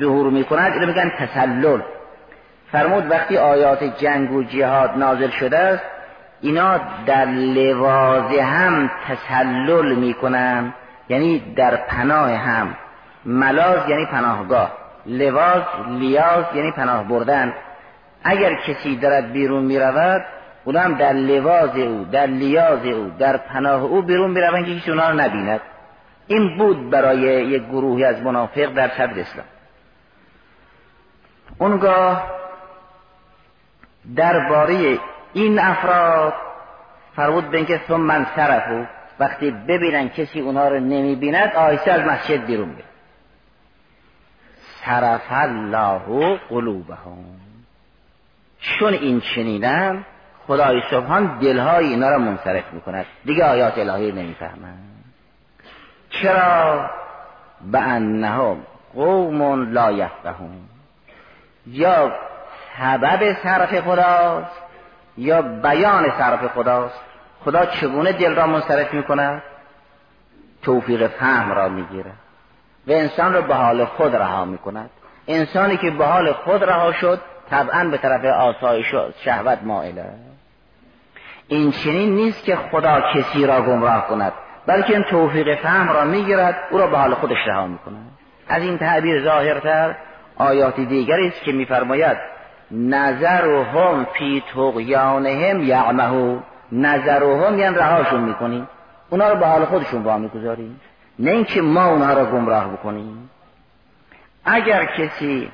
ظهور 0.00 0.30
می‌کند 0.30 0.72
اینو 0.72 0.86
میگن 0.86 1.08
تسلل. 1.08 1.80
فرمود 2.76 3.10
وقتی 3.10 3.36
آیات 3.36 3.84
جنگ 3.84 4.32
و 4.32 4.42
جهاد 4.42 4.90
نازل 4.96 5.30
شده 5.30 5.58
است 5.58 5.82
اینا 6.40 6.80
در 7.06 7.24
لواز 7.24 8.38
هم 8.38 8.90
تسلل 9.08 9.94
می‌کنن 9.94 10.74
یعنی 11.08 11.54
در 11.56 11.76
پناه 11.76 12.30
هم. 12.30 12.74
ملاز 13.24 13.88
یعنی 13.88 14.06
پناهگاه 14.06 14.72
لواز 15.06 15.62
لیاز 15.88 16.44
یعنی 16.54 16.70
پناه 16.70 17.08
بردن. 17.08 17.54
اگر 18.24 18.54
کسی 18.54 18.96
دارد 18.96 19.32
بیرون 19.32 19.64
می‌رود 19.64 20.22
اون 20.64 20.76
هم 20.76 20.94
در 20.94 21.12
لواز 21.12 21.76
او 21.76 22.06
در 22.12 22.26
لیاز 22.26 22.86
او 22.86 23.12
در 23.18 23.36
پناه 23.36 23.82
او 23.82 24.02
بیرون 24.02 24.30
می‌روند 24.30 24.66
که 24.66 24.80
کسی 24.80 24.90
اونا 24.90 25.10
رو 25.10 25.16
نبیند. 25.16 25.60
این 26.26 26.56
بود 26.58 26.90
برای 26.90 27.20
یک 27.20 27.62
گروهی 27.62 28.04
از 28.04 28.22
منافق 28.22 28.72
در 28.72 28.88
صدر 28.88 29.20
اسلام. 29.20 29.46
اونگاه 31.58 32.35
درباره 34.16 34.98
این 35.32 35.58
افراد 35.58 36.34
فرمود 37.16 37.50
به 37.50 37.56
اینکه 37.56 37.80
ثم 37.88 38.00
من 38.00 38.26
صرفو 38.36 38.84
وقتی 39.18 39.50
ببینن 39.50 40.08
کسی 40.08 40.40
اونها 40.40 40.68
رو 40.68 40.80
نمی‌بیند 40.80 41.56
آیسه 41.56 41.92
از 41.92 42.00
مسجد 42.00 42.46
بیرون 42.46 42.72
بیاد 42.72 42.88
صرف 44.84 45.22
الله 45.30 46.38
قلوبهم. 46.48 47.24
چون 48.60 48.92
این 48.92 49.20
چنینن 49.20 50.04
خدای 50.46 50.82
سبحان 50.90 51.38
دلهای 51.38 51.86
اینا 51.86 52.10
را 52.10 52.18
منصرف 52.18 52.72
می‌کند. 52.72 53.06
دیگه 53.24 53.44
آیات 53.44 53.78
الهی 53.78 54.12
نمی‌فهمند 54.12 55.04
چرا؟ 56.10 56.90
به 57.72 57.80
انهم 57.80 58.56
قوم 58.94 59.72
لا 59.72 59.92
یفقهون. 59.92 60.68
یا 61.66 62.12
سبب 62.78 63.36
صرف 63.42 63.80
خداست 63.80 64.62
یا 65.18 65.42
بیان 65.42 66.10
صرف 66.18 66.46
خداست؟ 66.46 67.00
خدا 67.44 67.66
چگونه 67.66 68.12
دل 68.12 68.34
را 68.34 68.46
منصرف 68.46 68.94
می 68.94 69.02
کند 69.02 69.42
توفیق 70.62 71.06
فهم 71.06 71.52
را 71.52 71.68
می‌گیره 71.68 72.10
و 72.86 72.92
انسان 72.92 73.32
را 73.32 73.40
به 73.40 73.54
حال 73.54 73.84
خود 73.84 74.16
رها 74.16 74.44
می 74.44 74.58
کند 74.58 74.90
انسانی 75.28 75.76
که 75.76 75.90
به 75.90 76.06
حال 76.06 76.32
خود 76.32 76.64
رها 76.64 76.92
شد 76.92 77.20
طبعا 77.50 77.84
به 77.84 77.98
طرف 77.98 78.24
آسایش 78.24 78.94
و 78.94 79.10
شهوت 79.24 79.58
مائله 79.62 80.04
این 81.48 81.70
چنین 81.70 82.14
نیست 82.14 82.44
که 82.44 82.56
خدا 82.56 83.00
کسی 83.00 83.46
را 83.46 83.62
گمراه 83.62 84.06
کند 84.06 84.32
بلکه 84.66 84.92
این 84.92 85.02
توفیق 85.02 85.62
فهم 85.62 85.88
را 85.88 86.04
می‌گیرد 86.04 86.56
او 86.70 86.78
را 86.78 86.86
به 86.86 86.98
حال 86.98 87.14
خودش 87.14 87.38
رها 87.46 87.66
می‌کند. 87.66 88.10
از 88.48 88.62
این 88.62 88.78
تعبیر 88.78 89.24
ظاهرتر 89.24 89.94
آیات 90.36 90.80
دیگری 90.80 91.28
است 91.28 91.42
که 91.42 91.52
میفرماید 91.52 92.35
نظر 92.70 93.46
و 93.46 93.64
هم 93.64 94.06
فی 94.18 94.42
تقیانهم 94.54 95.62
یعمهو. 95.62 96.40
نظر 96.72 97.22
و 97.22 97.44
هم 97.44 97.58
یعنی 97.58 97.76
رهاشون 97.76 98.20
می‌کنیم 98.20 98.68
اونا 99.10 99.32
رو 99.32 99.38
به 99.38 99.46
حال 99.46 99.64
خودشون 99.64 100.02
با 100.02 100.18
می‌گذاریم 100.18 100.80
نه 101.18 101.30
اینکه 101.30 101.62
ما 101.62 101.86
اونها 101.86 102.12
را 102.12 102.24
گمراه 102.24 102.72
بکنیم. 102.72 103.30
اگر 104.44 104.84
کسی 104.84 105.50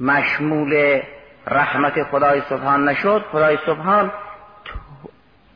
مشمول 0.00 1.00
رحمت 1.46 2.02
خدای 2.02 2.42
سبحان 2.48 2.88
نشد 2.88 3.24
خدای 3.32 3.58
سبحان 3.66 4.12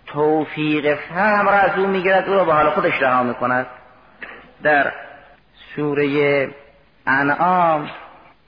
توفیق 0.07 0.95
فهم 0.95 1.49
را 1.49 1.55
از 1.55 1.79
او 1.79 1.87
می‌گیرد 1.87 2.29
او 2.29 2.35
را 2.35 2.45
به 2.45 2.53
حال 2.53 2.71
خودش 2.71 3.03
رها 3.03 3.23
می‌کند. 3.23 3.67
در 4.63 4.93
سوره 5.77 6.49
انعام 7.07 7.91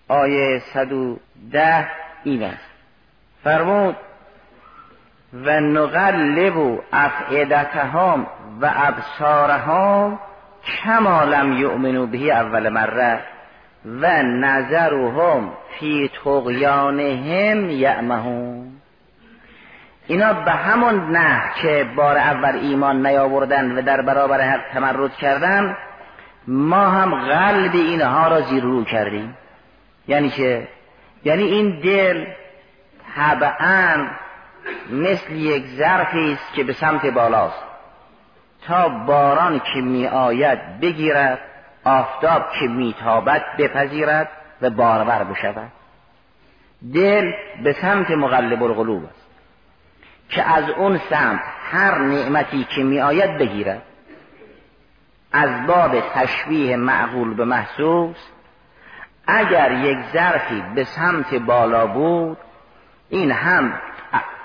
آیه 0.08 0.58
110 0.58 1.88
این 2.24 2.42
است 2.42 2.70
فرمود 3.44 3.96
و 5.32 5.60
نغلب 5.60 6.80
افعدتهم 6.92 8.26
و 8.60 8.70
ابصارهم 8.74 10.18
کما 10.64 11.24
لم 11.24 11.52
یؤمنوا 11.52 12.06
به 12.06 12.32
اول 12.32 12.68
مره 12.68 13.20
و 13.84 14.22
نظرهم 14.22 15.52
فی 15.78 16.10
طغیانهم 16.24 17.70
یعمهون. 17.70 18.72
اینا 20.06 20.32
به 20.32 20.50
همون 20.50 21.10
نه 21.10 21.42
که 21.62 21.86
بار 21.96 22.16
اول 22.16 22.56
ایمان 22.56 23.06
نیاوردن 23.06 23.78
و 23.78 23.82
در 23.82 24.02
برابر 24.02 24.40
حق 24.40 24.72
تمرد 24.72 25.14
کردن 25.16 25.76
ما 26.48 26.86
هم 26.88 27.14
قلب 27.14 27.74
اینها 27.74 28.28
را 28.28 28.40
زیر 28.40 28.62
رو 28.62 28.84
کردیم. 28.84 29.36
یعنی 30.08 30.28
که 30.28 30.68
یعنی 31.24 31.42
این 31.42 31.80
دل 31.80 32.26
طبعا 33.16 34.06
مثل 34.90 35.32
یک 35.32 35.66
ظرفی 35.66 36.32
است 36.32 36.54
که 36.54 36.64
به 36.64 36.72
سمت 36.72 37.06
بالاست. 37.06 37.62
تا 38.66 38.88
باران 38.88 39.60
که 39.74 39.80
می 39.80 40.06
آید 40.06 40.80
بگیرد 40.80 41.38
آفتاب 41.84 42.42
که 42.60 42.66
میتابد 42.66 43.42
بپذیرد 43.58 44.28
و 44.62 44.70
بارور 44.70 45.24
بشود. 45.24 45.72
دل 46.94 47.32
به 47.64 47.72
سمت 47.72 48.10
مغلب 48.10 48.62
القلوب 48.62 49.04
است 49.04 49.24
که 50.28 50.42
از 50.42 50.70
اون 50.70 51.00
سمت 51.10 51.40
هر 51.70 51.98
نعمتی 51.98 52.64
که 52.64 52.82
می 52.82 53.00
آید 53.00 53.38
بگیرد. 53.38 53.82
از 55.32 55.66
باب 55.66 56.00
تشبیه 56.14 56.76
معقول 56.76 57.34
به 57.34 57.44
محسوس 57.44 58.16
اگر 59.26 59.72
یک 59.72 59.98
ظرفی 60.12 60.64
به 60.74 60.84
سمت 60.84 61.34
بالا 61.34 61.86
بود 61.86 62.38
این 63.08 63.32
هم 63.32 63.72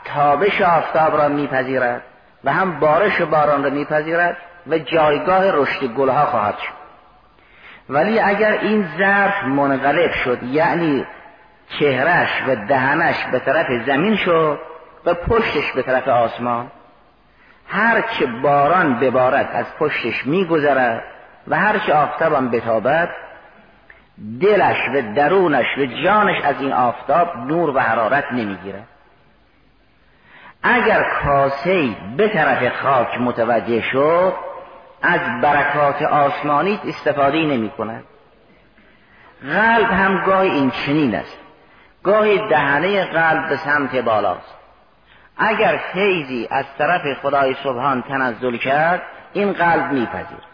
تابش 0.05 0.62
آفتاب 0.62 1.17
را 1.17 1.27
میپذیرد 1.27 2.01
و 2.43 2.53
هم 2.53 2.79
بارش 2.79 3.21
باران 3.21 3.63
را 3.63 3.69
میپذیرد 3.69 4.38
و 4.67 4.77
جایگاه 4.77 5.51
رشد 5.51 5.86
گلها 5.86 6.25
خواهد 6.25 6.57
شد. 6.57 6.79
ولی 7.89 8.20
اگر 8.20 8.51
این 8.51 8.87
ظرف 8.98 9.44
منقلب 9.44 10.11
شد 10.11 10.44
یعنی 10.44 11.05
چهرش 11.79 12.29
و 12.48 12.55
دهنش 12.55 13.25
به 13.31 13.39
طرف 13.39 13.68
زمین 13.85 14.15
شد 14.15 14.59
و 15.05 15.13
پشتش 15.13 15.72
به 15.72 15.81
طرف 15.81 16.07
آسمان 16.07 16.72
هر 17.68 18.01
چه 18.01 18.25
باران 18.25 19.00
ببارد 19.00 19.50
از 19.53 19.65
پشتش 19.79 20.25
میگذرد 20.25 21.03
و 21.48 21.55
هر 21.55 21.77
چه 21.77 21.94
آفتابم 21.94 22.50
بتابد 22.50 23.09
دلش 24.42 24.77
و 24.94 25.14
درونش 25.16 25.77
و 25.77 25.86
جانش 25.86 26.42
از 26.44 26.62
این 26.62 26.74
آفتاب 26.74 27.38
نور 27.38 27.70
و 27.75 27.79
حرارت 27.79 28.32
نمی‌گیرد 28.32 28.88
اگر 30.64 31.03
کاسه 31.24 31.90
به 32.18 32.27
طرف 32.27 32.82
خاک 32.82 33.22
متوجه 33.22 33.82
شد 33.82 34.34
از 35.01 35.42
برکات 35.42 36.01
آسمانی 36.01 36.79
استفاده 36.88 37.38
نمی 37.38 37.70
کند 37.70 38.03
قلب 39.42 39.92
هم 39.92 40.25
گاهی 40.25 40.50
این 40.50 40.72
چنین 40.72 41.16
است. 41.16 41.38
گاهی 42.03 42.50
دهنه 42.50 43.05
قلب 43.05 43.50
به 43.50 43.58
سمت 43.58 43.96
بالاست. 43.96 44.55
اگر 45.38 45.79
فیضی 45.94 46.48
از 46.51 46.66
طرف 46.77 47.01
خدای 47.22 47.55
سبحان 47.64 48.01
تنزل 48.01 48.58
کرد 48.58 49.01
این 49.34 49.53
قلب 49.53 49.92
میپذیر 49.92 50.49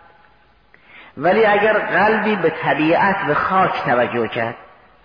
ولی 1.17 1.45
اگر 1.45 1.73
قلبی 1.73 2.35
به 2.35 2.49
طبیعت 2.49 3.15
و 3.29 3.33
خاک 3.33 3.83
توجه 3.85 4.27
کرد 4.27 4.55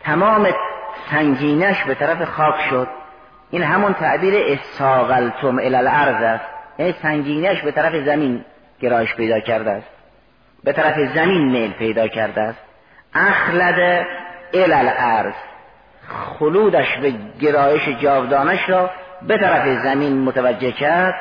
تمام 0.00 0.48
سنگینش 1.10 1.84
به 1.84 1.94
طرف 1.94 2.24
خاک 2.24 2.60
شد. 2.70 2.88
این 3.50 3.62
همون 3.62 3.94
تعبیر 3.94 4.34
استاغلتم 4.46 5.58
الالعرض 5.58 6.22
است. 6.22 6.44
یعنی 6.78 6.94
سنگینش 7.02 7.62
به 7.62 7.72
طرف 7.72 7.94
زمین 7.94 8.44
گرایش 8.80 9.14
پیدا 9.14 9.40
کرده 9.40 9.70
است. 9.70 9.90
به 10.64 10.72
طرف 10.72 10.96
زمین 11.14 11.50
میل 11.50 11.72
پیدا 11.72 12.08
کرده 12.08 12.40
است. 12.40 12.58
اخلد 13.14 14.06
الالعرض 14.54 15.34
خلودش 16.38 16.96
به 16.96 17.14
گرایش 17.40 17.88
جاودانش 17.88 18.70
را 18.70 18.90
به 19.22 19.38
طرف 19.38 19.82
زمین 19.82 20.24
متوجه 20.24 20.72
کرد. 20.72 21.14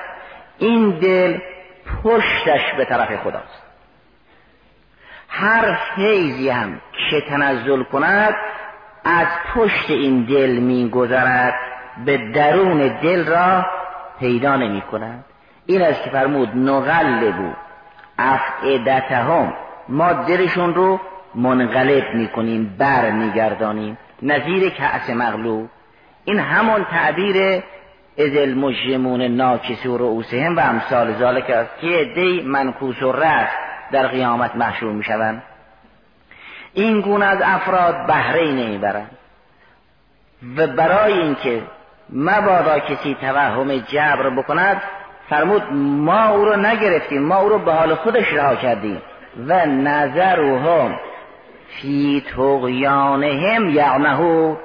این 0.58 0.89
دل 0.89 1.38
پشتش 2.04 2.73
به 2.78 2.86
طرف 2.86 3.15
خداست. 3.23 3.68
هر 5.29 5.77
فیضی 5.95 6.49
هم 6.49 6.81
که 7.09 7.21
تنزل 7.21 7.83
کند 7.83 8.35
از 9.05 9.27
پشت 9.55 9.89
این 9.89 10.23
دل 10.23 10.49
میگذرد 10.49 11.53
به 12.05 12.17
درون 12.17 12.87
دل 12.87 13.25
را 13.25 13.65
پیدا 14.19 14.55
نمی 14.55 14.81
کند 14.81 15.25
این 15.65 15.81
است 15.81 16.03
که 16.03 16.09
فرمود 16.09 16.49
نغلبو 16.55 17.51
افعدتهم 18.17 19.53
ما 19.89 20.13
دلشون 20.13 20.73
رو 20.73 20.99
منقلب 21.35 22.13
می‌کنیم 22.13 22.75
بر 22.77 23.11
میگردانیم 23.11 23.97
نظیر 24.21 24.69
کعس 24.69 25.09
مغلوب. 25.09 25.69
این 26.25 26.39
همون 26.39 26.83
تعبیر 26.83 27.63
از 28.17 28.35
المجرمون 28.35 29.21
ناکس 29.21 29.85
و 29.85 29.97
رؤوسهم 29.97 30.55
و 30.55 30.59
امثال 30.59 31.13
ذالک 31.13 31.49
است 31.49 31.79
که 31.81 32.11
دی 32.15 32.41
منکوس 32.41 33.01
و 33.01 33.11
رست 33.11 33.68
در 33.91 34.08
قیامت 34.08 34.56
محشور 34.56 34.91
می‌شوند. 34.91 35.43
این 36.73 37.02
گونه 37.02 37.25
از 37.25 37.38
افراد 37.43 38.08
بهره 38.08 38.52
نمی‌برند. 38.52 39.17
و 40.58 40.67
برای 40.67 41.13
اینکه 41.13 41.62
مبادا 42.10 42.80
کسی 42.80 43.17
توهم 43.21 43.78
جبر 43.78 44.30
بکند 44.30 44.82
فرمود 45.30 45.63
ما 45.73 46.30
او 46.30 46.45
رو 46.45 46.56
نگرفتیم 46.56 47.21
ما 47.21 47.36
او 47.36 47.49
رو 47.49 47.60
به 47.60 47.73
حال 47.73 47.95
خودش 47.95 48.34
رها 48.34 48.56
کردیم. 48.56 49.02
و 49.47 49.65
نظرهم 49.65 50.99
فی 51.67 52.23
تغیانهم 52.36 53.69
یعمهو 53.69 54.56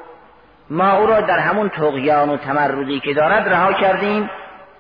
ما 0.71 0.93
او 0.93 1.07
را 1.07 1.21
در 1.21 1.39
همون 1.39 1.69
تغیان 1.69 2.31
و 2.31 2.37
تمردی 2.37 3.01
که 3.01 3.15
دارد 3.15 3.49
رها 3.49 3.73
کردیم 3.73 4.31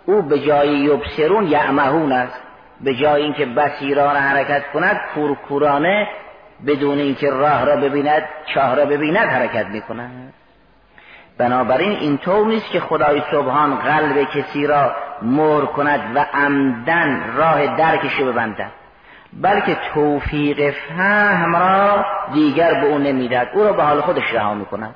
او 0.07 0.23
به 0.23 0.39
جای 0.39 0.69
یبسرون 0.69 1.47
یعمهون 1.47 2.13
است. 2.13 2.41
به 2.81 2.95
جای 2.95 3.23
اینکه 3.23 3.47
بسیران 3.47 4.17
حرکت 4.17 4.63
کند 4.73 5.01
کورکورانه 5.15 6.09
بدون 6.67 6.99
اینکه 6.99 7.31
راه 7.31 7.65
را 7.65 7.77
ببیند 7.77 8.23
چاه 8.55 8.75
را 8.75 8.85
ببیند 8.85 9.17
حرکت 9.17 9.67
می‌کند. 9.67 10.33
بنابراین 11.39 11.93
این 11.93 12.19
طور 12.19 12.47
نیست 12.47 12.71
که 12.71 12.81
خدای 12.81 13.23
سبحان 13.31 13.77
قلب 13.77 14.25
کسی 14.25 14.67
را 14.67 14.93
مر 15.23 15.65
کند 15.65 16.17
و 16.17 16.27
عمدن 16.35 17.35
راه 17.37 17.77
درکش 17.77 18.21
ببندد 18.21 18.71
بلکه 19.33 19.77
توفیق 19.95 20.71
فهم 20.71 21.57
را 21.57 22.05
دیگر 22.33 22.75
به 22.75 22.87
او 22.87 22.99
نمی‌دهد. 22.99 23.49
او 23.55 23.65
را 23.65 23.73
به 23.73 23.83
حال 23.83 24.01
خودش 24.01 24.35
رها 24.35 24.55
می‌کند. 24.55 24.95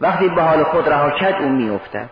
وقتی 0.00 0.28
به 0.28 0.42
حال 0.42 0.64
خود 0.64 0.88
رها 0.88 1.10
کرد 1.10 1.42
او 1.42 1.48
میافتد. 1.48 2.10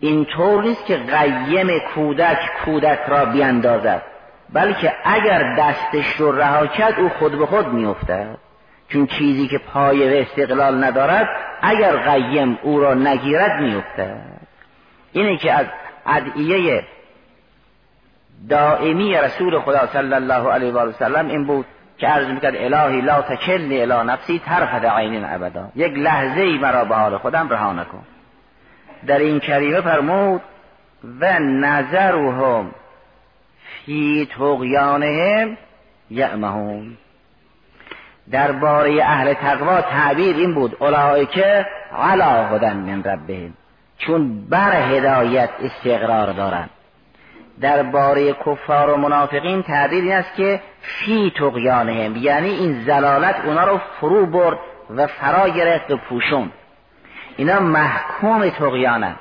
این 0.00 0.24
طور 0.24 0.62
نیست 0.62 0.86
که 0.86 0.96
قیم 0.96 1.78
کودک 1.94 2.38
کودک 2.64 3.00
را 3.08 3.24
بیاندازد 3.24 4.02
بلکه 4.52 4.92
اگر 5.04 5.56
دستش 5.58 6.16
رو 6.16 6.32
رها 6.32 6.66
کرد 6.66 7.00
او 7.00 7.08
خود 7.08 7.38
به 7.38 7.46
خود 7.46 7.66
میافتد. 7.66 8.38
چون 8.88 9.06
چیزی 9.06 9.48
که 9.48 9.58
پای 9.58 10.20
استقلال 10.20 10.84
ندارد 10.84 11.28
اگر 11.62 11.96
قیم 11.96 12.58
او 12.62 12.80
را 12.80 12.94
نگیرد 12.94 13.60
میافتد. 13.60 14.20
اینه 15.12 15.36
که 15.36 15.52
از 15.52 15.66
ادعیه 16.06 16.84
دائمی 18.48 19.14
رسول 19.14 19.58
خدا 19.58 19.86
صلی 19.86 20.14
الله 20.14 20.52
علیه 20.52 20.72
و 20.72 20.92
سلم 20.92 21.28
این 21.28 21.46
بود 21.46 21.66
که 21.98 22.06
عرض 22.06 22.26
می‌کرد 22.26 22.56
الهی 22.56 23.00
لا 23.00 23.22
تکلنی 23.22 23.80
الی 23.80 24.10
نفسی 24.10 24.38
طرفت 24.38 24.84
عین 24.84 25.24
ابدا. 25.24 25.70
یک 25.76 25.92
لحظه 25.92 26.40
ای 26.40 26.58
مرا 26.58 26.84
به 26.84 26.94
حال 26.94 27.18
خودم 27.18 27.48
رها 27.48 27.72
نکن. 27.72 28.02
در 29.06 29.18
این 29.18 29.40
کریمه 29.40 29.80
فرمود 29.80 30.40
و 31.20 31.38
نظرهم 31.38 32.70
فی 33.86 34.28
تغیانهم 34.38 35.56
یعمهون. 36.10 36.96
درباره 38.30 39.04
اهل 39.04 39.34
تقوا 39.34 39.80
تعبیر 39.80 40.36
این 40.36 40.54
بود 40.54 40.76
که 41.30 41.66
علا 41.98 42.48
هدن 42.48 42.76
من 42.76 43.04
ربهم 43.04 43.54
چون 43.98 44.48
بر 44.48 44.94
هدایت 44.94 45.50
استقرار 45.62 46.32
دارند. 46.32 46.70
درباره 47.60 48.32
کفار 48.32 48.90
و 48.90 48.96
منافقین 48.96 49.62
تعبیر 49.62 50.04
این 50.04 50.12
است 50.12 50.34
که 50.36 50.60
فی 50.80 51.32
تقیانهم 51.36 52.16
یعنی 52.16 52.48
این 52.48 52.84
زلالت 52.84 53.36
اونا 53.44 53.64
رو 53.64 53.80
فرو 54.00 54.26
برد 54.26 54.58
و 54.96 55.06
فرا 55.06 55.48
گرفت 55.48 55.90
و 55.90 55.96
اینا 57.36 57.60
محکوم 57.60 58.48
تقیانند 58.48 59.18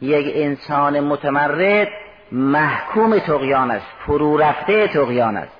یک 0.00 0.32
انسان 0.34 1.00
متمرد 1.00 1.88
محکوم 2.32 3.18
تقیان 3.18 3.70
است 3.70 3.86
فرو 4.06 4.36
رفته 4.36 4.88
تقیان 4.88 5.36
است. 5.36 5.58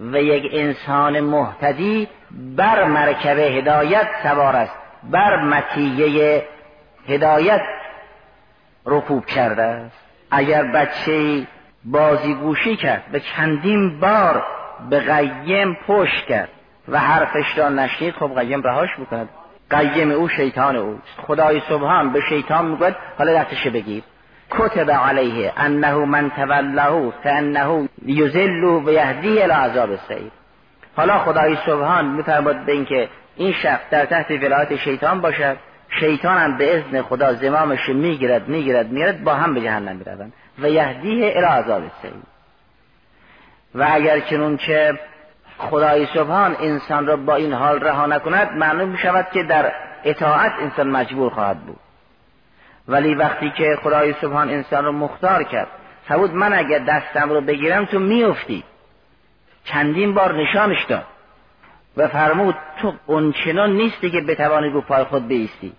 و 0.00 0.16
یک 0.16 0.50
انسان 0.52 1.20
محتدی 1.20 2.08
بر 2.30 2.84
مرکب 2.84 3.38
هدایت 3.38 4.08
سوار 4.22 4.56
است 4.56 4.74
بر 5.10 5.36
متیه 5.36 6.44
هدایت 7.08 7.62
رکوب 8.86 9.26
کرده 9.26 9.62
است. 9.62 9.98
اگر 10.30 10.62
بچه 10.62 11.46
بازیگوشی 11.84 12.76
کرد 12.76 13.04
به 13.12 13.20
چندین 13.20 14.00
بار 14.00 14.42
به 14.90 15.00
قیم 15.00 15.76
پشت 15.86 16.26
کرد 16.26 16.48
و 16.88 16.98
حرفش 16.98 17.58
را 17.58 17.68
نشنید 17.68 18.14
خب 18.14 18.40
قیم 18.40 18.62
رهاش 18.62 18.98
می‌کند. 18.98 19.28
قیم 19.74 20.10
او 20.10 20.28
شیطان 20.28 20.76
اوست 20.76 21.02
خدای 21.26 21.62
سبحان 21.68 22.12
به 22.12 22.20
شیطان 22.28 22.64
می‌گوید 22.64 22.96
حالا 23.18 23.34
دستش 23.34 23.66
بگیر. 23.66 24.02
کتب 24.50 24.90
علیه 24.90 25.52
انه 25.56 25.94
من 25.94 26.30
توله 26.30 27.12
فانه 27.24 27.88
یذل 28.06 28.64
و 28.64 28.90
یهدی 28.90 29.42
الى 29.42 29.52
عذاب 29.52 29.90
حالا 30.96 31.18
خدای 31.18 31.56
سبحان 31.66 32.04
میفرماد 32.04 32.64
به 32.64 32.72
اینکه 32.72 33.08
این 33.36 33.52
شخص 33.52 33.82
در 33.90 34.04
تحت 34.04 34.30
ولایت 34.30 34.76
شیطان 34.76 35.20
باشد. 35.20 35.56
شیطان 36.00 36.38
هم 36.38 36.58
به 36.58 36.78
اذن 36.78 37.02
خدا 37.02 37.34
زمامش 37.34 37.88
می‌گیرد 37.88 38.48
می‌گیرد 38.48 38.88
می‌گیرد 38.88 39.24
با 39.24 39.34
هم 39.34 39.54
به 39.54 39.60
جهنم 39.60 39.96
می‌روند. 39.96 40.32
و 40.58 40.68
یهدیه 40.68 41.32
الى 41.36 41.46
عذاب 41.46 41.82
السعیر. 41.82 42.22
و 43.74 43.88
اگر 43.92 44.20
چنون 44.20 44.56
که 44.56 44.98
خدای 45.70 46.06
سبحان 46.06 46.56
انسان 46.60 47.06
را 47.06 47.16
با 47.16 47.34
این 47.34 47.52
حال 47.52 47.80
رها 47.80 48.06
نکند 48.06 48.56
معلوم 48.56 48.88
می 48.88 48.98
شود 48.98 49.26
که 49.32 49.42
در 49.42 49.72
اطاعت 50.04 50.52
انسان 50.60 50.88
مجبور 50.88 51.30
خواهد 51.30 51.60
بود. 51.60 51.78
ولی 52.88 53.14
وقتی 53.14 53.50
که 53.50 53.78
خدای 53.82 54.14
سبحان 54.20 54.50
انسان 54.50 54.84
رو 54.84 54.92
مختار 54.92 55.42
کرد 55.42 55.68
فرمود 56.08 56.34
من 56.34 56.52
اگر 56.52 56.78
دستم 56.78 57.30
رو 57.30 57.40
بگیرم 57.40 57.84
تو 57.84 57.98
میافتی. 57.98 58.64
چندین 59.64 60.14
بار 60.14 60.34
نشانش 60.42 60.84
داد 60.84 61.06
و 61.96 62.08
فرمود 62.08 62.54
تو 62.80 62.92
اونچنان 63.06 63.72
نیستی 63.72 64.10
که 64.10 64.20
بتوانی 64.20 64.68
رو 64.68 64.80
پای 64.80 65.04
خود 65.04 65.28
بیستی. 65.28 65.72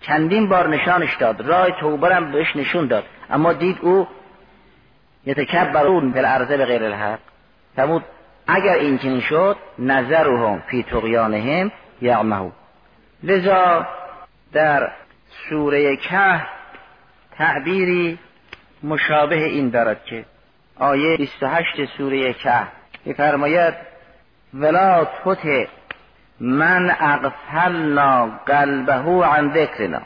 چندین 0.00 0.48
بار 0.48 0.68
نشانش 0.68 1.16
داد 1.16 1.40
راه 1.40 1.70
توبه 1.70 2.20
بهش 2.20 2.56
نشون 2.56 2.86
داد. 2.86 3.04
اما 3.30 3.52
دید 3.52 3.78
او 3.80 4.08
یتکبرون 5.26 6.12
فی 6.12 6.18
الارض 6.18 6.48
به 6.48 6.64
غیر 6.64 6.84
الحق. 6.84 7.18
فرمود 7.76 8.04
اگر 8.48 8.74
این 8.74 8.98
چنین 8.98 9.20
شد 9.20 9.56
نظرهم 9.78 10.62
فی 10.70 10.82
طغیانهم 10.82 11.72
یعمهو. 12.02 12.50
لذا 13.22 13.86
در 14.52 14.90
سوره 15.48 15.96
که 15.96 16.42
تعبیری 17.38 18.18
مشابه 18.82 19.44
این 19.44 19.68
دارد 19.68 20.04
که 20.04 20.24
آیه 20.78 21.16
28 21.16 21.84
سوره 21.98 22.32
که 22.32 22.52
میفرماید 23.04 23.74
ولا 24.54 25.04
تطع 25.04 25.66
من 26.40 26.96
اغفلنا 27.00 28.26
قلبه 28.46 29.26
عن 29.26 29.52
ذکرنا 29.54 30.02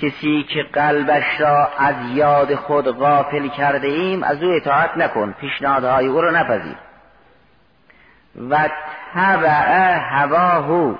کسی 0.00 0.42
که 0.42 0.62
قلبش 0.72 1.40
را 1.40 1.68
از 1.78 1.94
یاد 2.14 2.54
خود 2.54 2.88
غافل 2.88 3.48
کرده 3.48 3.88
ایم 3.88 4.22
از 4.22 4.42
او 4.42 4.52
اطاعت 4.52 4.96
نکن 4.96 5.34
پیشنهادهای 5.40 6.06
او 6.06 6.20
را 6.20 6.30
نپذیر. 6.30 6.87
و 8.50 8.68
تبع 9.14 9.98
هواه. 9.98 10.94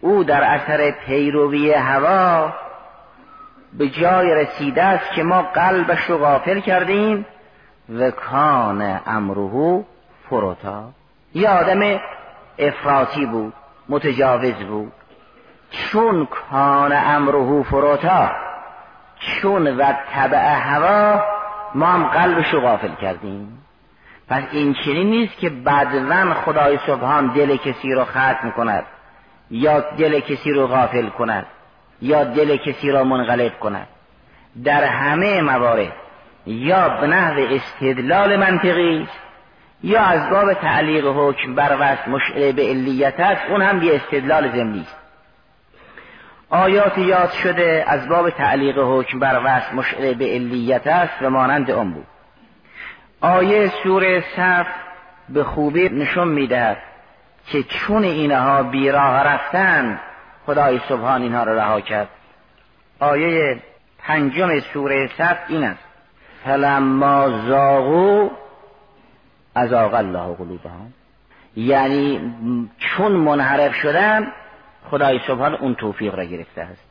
او 0.00 0.24
در 0.24 0.44
اثر 0.44 0.90
پیروی 0.90 1.72
هوا 1.72 2.52
به 3.72 3.88
جای 3.88 4.34
رسیده 4.34 4.82
است 4.82 5.12
که 5.12 5.22
ما 5.22 5.42
قلبش 5.42 6.10
رو 6.10 6.18
غافل 6.18 6.60
کردیم 6.60 7.26
و 7.88 8.10
کان 8.10 9.00
امروه 9.06 9.84
فروتا. 10.30 10.90
یه 11.34 11.50
آدم 11.50 12.00
افراطی 12.58 13.26
بود 13.26 13.52
متجاوز 13.88 14.54
بود. 14.54 14.92
چون 15.70 16.26
کان 16.26 16.92
امروه 16.92 17.64
فروتا 17.64 18.30
چون 19.18 19.76
و 19.76 19.92
طبع 20.14 20.54
هوا 20.54 21.20
ما 21.74 21.86
هم 21.86 22.04
قلبش 22.04 22.54
رو 22.54 22.60
غافل 22.60 22.94
کردیم. 22.94 23.61
پس 24.32 24.42
این 24.52 24.74
چنین 24.74 25.10
نیست 25.10 25.38
که 25.38 25.50
بدون 25.50 26.34
خدای 26.34 26.78
سبحان 26.86 27.32
دل 27.32 27.56
کسی 27.56 27.92
رو 27.92 28.04
ختم 28.04 28.52
کند 28.56 28.84
یا 29.50 29.80
دل 29.80 30.20
کسی 30.20 30.50
رو 30.50 30.66
غافل 30.66 31.08
کند 31.08 31.46
یا 32.02 32.24
دل 32.24 32.56
کسی 32.56 32.90
را 32.90 33.04
منقلب 33.04 33.58
کند. 33.58 33.86
در 34.64 34.84
همه 34.84 35.40
موارد 35.40 35.92
یا 36.46 36.88
به 36.88 37.06
نحو 37.06 37.40
استدلال 37.40 38.36
منطقی 38.36 39.08
یا 39.82 40.00
از 40.00 40.30
باب 40.30 40.52
تعلیق 40.52 41.06
حکم 41.06 41.54
بر 41.54 41.76
وصف 41.80 42.08
مشعره 42.08 42.52
به 42.52 42.62
علیت 42.62 43.20
است 43.20 43.42
اون 43.50 43.62
هم 43.62 43.82
یه 43.82 43.94
استدلال 43.94 44.50
زمینی 44.52 44.80
است. 44.80 44.96
آیات 46.50 46.98
یاد 46.98 47.30
شده 47.30 47.84
از 47.88 48.08
باب 48.08 48.30
تعلیق 48.30 48.78
حکم 48.78 49.18
بر 49.18 49.40
وصف 49.44 49.74
مشعره 49.74 50.14
به 50.14 50.24
علیت 50.24 50.86
است 50.86 51.22
و 51.22 51.30
مانند 51.30 51.70
آن 51.70 51.90
بود. 51.90 52.06
آیه 53.22 53.72
سوره 53.82 54.24
صف 54.36 54.66
به 55.28 55.44
خوبی 55.44 55.88
نشون 55.88 56.28
می‌دهد 56.28 56.76
که 57.46 57.62
چون 57.62 58.04
اینها 58.04 58.62
بیراه 58.62 59.22
رفتن 59.22 60.00
خدای 60.46 60.80
سبحان 60.88 61.22
اینها 61.22 61.44
را 61.44 61.54
رها 61.54 61.80
کرد. 61.80 62.08
آیه 63.00 63.62
پنجم 63.98 64.60
سوره 64.60 65.10
صف 65.18 65.36
این 65.48 65.64
است. 65.64 65.84
فلما 66.44 67.28
زاغو 67.48 68.30
از 69.54 69.72
الله 69.72 70.34
قلوبهم. 70.34 70.92
یعنی 71.56 72.34
چون 72.78 73.12
منحرف 73.12 73.74
شدن 73.74 74.32
خدای 74.90 75.20
سبحان 75.26 75.54
اون 75.54 75.74
توفیق 75.74 76.14
را 76.14 76.24
گرفته 76.24 76.62
است. 76.62 76.84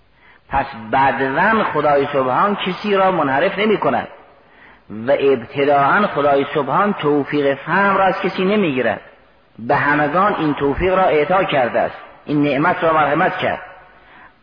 پس 0.49 0.65
بعدن 0.91 1.63
خدای 1.63 2.07
سبحان 2.13 2.55
کسی 2.55 2.95
را 2.95 3.11
منحرف 3.11 3.59
نمی 3.59 3.77
کند 3.77 4.07
و 4.91 5.11
ابتداعا 5.19 6.07
خدای 6.07 6.45
سبحان 6.53 6.93
توفیق 6.93 7.55
فهم 7.55 7.97
را 7.97 8.05
از 8.05 8.21
کسی 8.21 8.45
نمی‌گیرد. 8.45 9.01
به 9.59 9.75
همگان 9.75 10.35
این 10.35 10.53
توفیق 10.53 10.93
را 10.93 11.03
اعطا 11.03 11.43
کرده 11.43 11.79
است. 11.79 11.97
این 12.25 12.43
نعمت 12.43 12.83
را 12.83 12.93
مرحمت 12.93 13.37
کرد. 13.37 13.61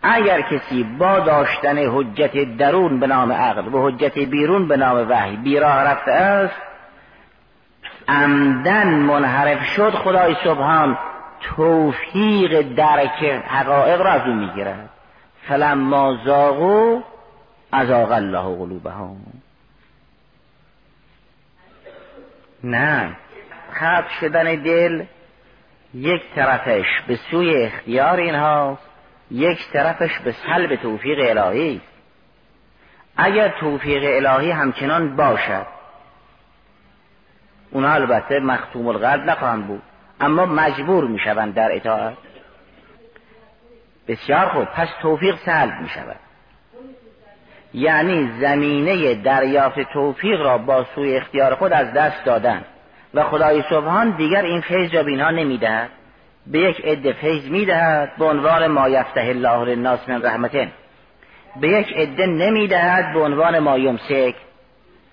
اگر 0.02 0.40
کسی 0.40 0.82
با 0.98 1.18
داشتن 1.18 1.78
حجت 1.78 2.56
درون 2.56 3.00
به 3.00 3.06
نام 3.06 3.32
عقل 3.32 3.74
و 3.74 3.88
حجت 3.88 4.18
بیرون 4.18 4.68
به 4.68 4.76
نام 4.76 5.11
وحی 5.11 5.37
بیراه 5.37 5.82
رفته 5.82 6.12
است 6.12 6.54
عمدن 8.08 8.88
منحرف 8.88 9.64
شد 9.64 9.94
خدای 9.94 10.37
سبحان 10.44 10.98
توفیق 11.40 12.74
درک 12.74 13.24
حقایق 13.46 14.00
را 14.00 14.11
از 14.11 14.22
او 14.26 14.34
می‌گیرد. 14.34 14.88
فلما 15.48 16.16
زاغو 16.24 17.02
از 17.72 17.90
الله 17.90 18.56
قلوبهم. 18.56 19.16
نه. 22.70 23.16
خط 23.72 24.09
شدن 24.20 24.54
دل 24.54 25.04
یک 25.94 26.22
طرفش 26.35 26.87
به 27.07 27.18
سوی 27.31 27.62
اختیار 27.62 28.16
اینها 28.16 28.78
یک 29.31 29.59
طرفش 29.72 30.18
به 30.18 30.33
سلب 30.46 30.76
توفیق 30.76 31.38
الهی. 31.38 31.81
اگر 33.16 33.48
توفیق 33.61 34.02
الهی 34.04 34.50
همچنان 34.50 35.16
باشد 35.16 35.66
اونا 37.70 37.92
البته 37.92 38.40
مختوم 38.40 38.87
القلب 38.87 39.24
نخواهند 39.24 39.66
بود 39.66 39.83
اما 40.20 40.46
مجبور 40.46 41.04
می‌شوند 41.04 41.54
در 41.54 41.76
اطاعت. 41.76 42.16
بسیار 44.09 44.48
خوب 44.48 44.64
پس 44.64 44.88
توفیق 45.02 45.37
سلب 45.44 45.81
می 45.81 45.88
شود 45.88 46.16
یعنی 47.74 48.31
زمینه 48.40 49.14
دریافت 49.14 49.81
توفیق 49.81 50.40
را 50.40 50.59
با 50.59 50.85
سوی 50.94 51.16
اختیار 51.16 51.54
خود 51.54 51.72
از 51.72 51.92
دست 51.92 52.24
دادن. 52.24 52.64
و 53.14 53.22
خدای 53.22 53.62
سبحان 53.70 54.11
دیگر 54.11 54.42
این 54.42 54.61
فیض 54.61 54.94
را 54.94 55.02
به 55.02 55.11
اینها 55.11 55.31
نمی‌دهد. 55.31 55.88
به 56.46 56.59
یک 56.59 56.85
عده 56.85 57.12
فیض 57.12 57.48
می‌دهد 57.48 58.16
به 58.18 58.24
عنوان 58.24 58.66
ما 58.66 58.88
یفته 58.88 59.20
الله 59.20 59.64
للناس 59.64 60.09
من 60.09 60.22
رحمته. 60.22 60.68
به 61.61 61.68
یک 61.68 61.96
عده 61.96 62.26
نمی‌دهد 62.26 63.12
به 63.12 63.20
عنوان 63.20 63.59
ما 63.59 63.78
یمسک. 63.78 64.35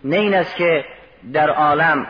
نه 0.04 0.16
این 0.16 0.34
است 0.34 0.56
که 0.56 0.86
در 1.34 1.50
عالم 1.50 2.08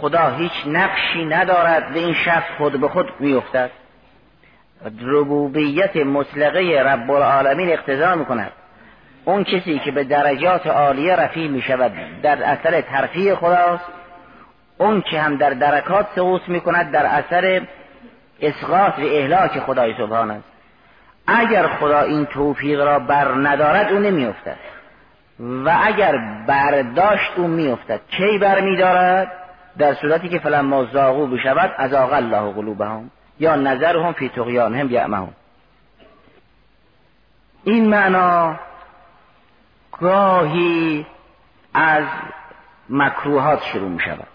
خدا 0.00 0.30
هیچ 0.30 0.52
نقشی 0.66 1.24
ندارد 1.24 1.92
به 1.94 1.98
این 2.00 2.14
شخص 2.14 2.46
خود 2.58 2.80
به 2.80 2.88
خود 2.88 3.12
میافتد. 3.20 3.70
ربوبیت 5.02 5.96
مطلقه 5.96 6.82
رب 6.82 7.10
العالمین 7.10 7.72
اقتضا 7.72 8.14
می‌کند. 8.14 8.52
اون 9.24 9.44
کسی 9.44 9.78
که 9.78 9.90
به 9.90 10.04
درجات 10.04 10.66
عالیه 10.66 11.16
رفیع 11.16 11.48
می 11.48 11.62
شود 11.62 11.92
در 12.22 12.42
اثر 12.42 12.80
ترفیع 12.80 13.34
خداست. 13.34 13.84
اون 14.78 15.00
که 15.00 15.20
هم 15.20 15.36
در 15.36 15.50
درکات 15.50 16.06
سقوط 16.14 16.48
می 16.48 16.60
کند 16.60 16.90
در 16.90 17.06
اثر 17.06 17.62
اسقاط 18.40 18.98
و 18.98 19.02
اهلاک 19.02 19.58
خدای 19.58 19.94
سبحان 19.94 20.30
است. 20.30 20.44
اگر 21.26 21.66
خدا 21.66 22.00
این 22.00 22.26
توفیق 22.26 22.80
را 22.80 22.98
بر 22.98 23.34
ندارد 23.34 23.92
او 23.92 23.98
نمیافتد. 23.98 24.56
و 25.40 25.78
اگر 25.82 26.18
برداشت 26.46 27.32
او 27.36 27.46
میافتد. 27.46 28.00
کی 28.10 28.38
بر 28.38 28.60
میدارد؟ 28.60 29.32
در 29.78 29.94
صورتی 29.94 30.28
که 30.28 30.38
فلما 30.38 30.84
زاغو 30.84 31.26
بشود 31.26 31.74
از 31.76 31.94
آقا 31.94 32.16
الله 32.16 32.52
قلوبهم. 32.52 33.10
یا 33.40 33.56
نظرهم 33.56 34.12
فی 34.12 34.28
طغیانهم 34.28 34.90
یعمهون. 34.90 35.32
این 37.64 37.88
معنا 37.88 38.56
گاهی 40.00 41.06
از 41.74 42.04
مکروهات 42.88 43.62
شروع 43.72 43.88
می 43.88 44.00
شود 44.00 44.26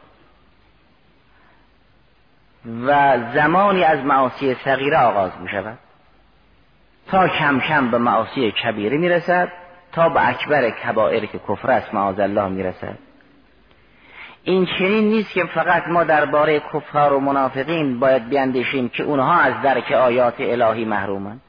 و 2.87 3.17
زمانی 3.33 3.83
از 3.83 3.99
معاصی 3.99 4.55
صغیره 4.55 4.97
آغاز 4.97 5.31
می 5.39 5.49
شود 5.49 5.77
تا 7.07 7.27
کم 7.27 7.59
کم 7.59 7.91
به 7.91 7.97
معاصی 7.97 8.51
کبیره 8.51 8.97
می 8.97 9.09
رسد 9.09 9.51
تا 9.91 10.09
به 10.09 10.29
اکبر 10.29 10.69
کبائر 10.69 11.25
که 11.25 11.39
کفر 11.49 11.71
است 11.71 11.93
معاذ 11.93 12.19
الله 12.19 12.47
می 12.47 12.63
رسد 12.63 12.97
این 14.43 14.65
چنین 14.65 15.09
نیست 15.09 15.33
که 15.33 15.45
فقط 15.45 15.87
ما 15.87 16.03
درباره 16.03 16.59
کفار 16.59 17.13
و 17.13 17.19
منافقین 17.19 17.99
باید 17.99 18.29
بیندیشیم 18.29 18.89
که 18.89 19.03
اونها 19.03 19.39
از 19.39 19.61
درک 19.63 19.91
آیات 19.91 20.35
الهی 20.39 20.85
محرومند. 20.85 21.41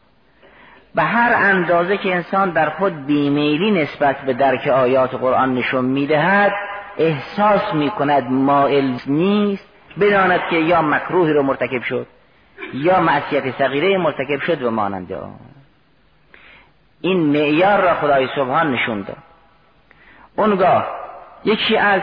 به 0.97 1.03
هر 1.03 1.33
اندازه 1.35 1.97
که 1.97 2.15
انسان 2.15 2.51
در 2.51 2.71
خود 2.71 3.07
بیمیلی 3.07 3.71
نسبت 3.71 4.17
به 4.17 4.33
درک 4.33 4.67
آیات 4.67 5.15
قرآن 5.15 5.55
نشون 5.55 5.85
می‌دهد 5.85 6.53
احساس 6.99 7.75
می‌کند 7.75 8.31
مائل 8.31 8.93
نیست 9.07 9.69
بداند 10.01 10.41
که 10.51 10.57
یا 10.57 10.83
مکروهی 10.83 11.33
رو 11.33 11.43
مرتکب 11.43 11.83
شد 11.83 12.07
یا 12.75 13.01
معصیت 13.01 13.59
صغیره 13.59 13.99
مرتکب 13.99 14.41
شد 14.41 14.63
و 14.63 14.71
ماننده 14.71 15.19
این 17.01 17.21
معیار 17.21 17.81
را 17.81 17.95
خدای 17.95 18.29
سبحان 18.37 18.73
نشون 18.73 19.03
داد. 19.03 19.17
اونگاه 20.37 20.87
یکی 21.45 21.77
از 21.77 22.03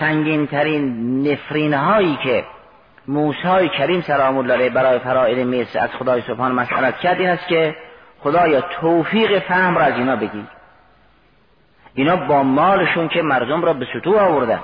سنگین 0.00 0.46
ترین 0.46 1.22
نفرین 1.28 1.74
هایی 1.74 2.18
که 2.22 2.44
موسی 3.08 3.68
کریم 3.78 4.00
سلام 4.00 4.38
الله 4.38 4.70
برای 4.70 4.98
فرائض 4.98 5.38
مصر 5.38 5.78
از 5.78 5.90
خدای 5.90 6.22
سبحان 6.22 6.52
مسئلت 6.52 6.98
کرد 6.98 7.20
این 7.20 7.28
است 7.28 7.48
که 7.48 7.76
خدایا 8.20 8.60
توفیق 8.60 9.38
فهم 9.38 9.78
را 9.78 9.84
از 9.84 9.94
اینا 9.94 10.16
بگیر. 10.16 10.44
اینا 11.94 12.16
با 12.16 12.42
مالشون 12.42 13.08
که 13.08 13.22
مردم 13.22 13.62
را 13.62 13.72
به 13.72 13.86
سطوح 13.94 14.22
آوردن. 14.22 14.60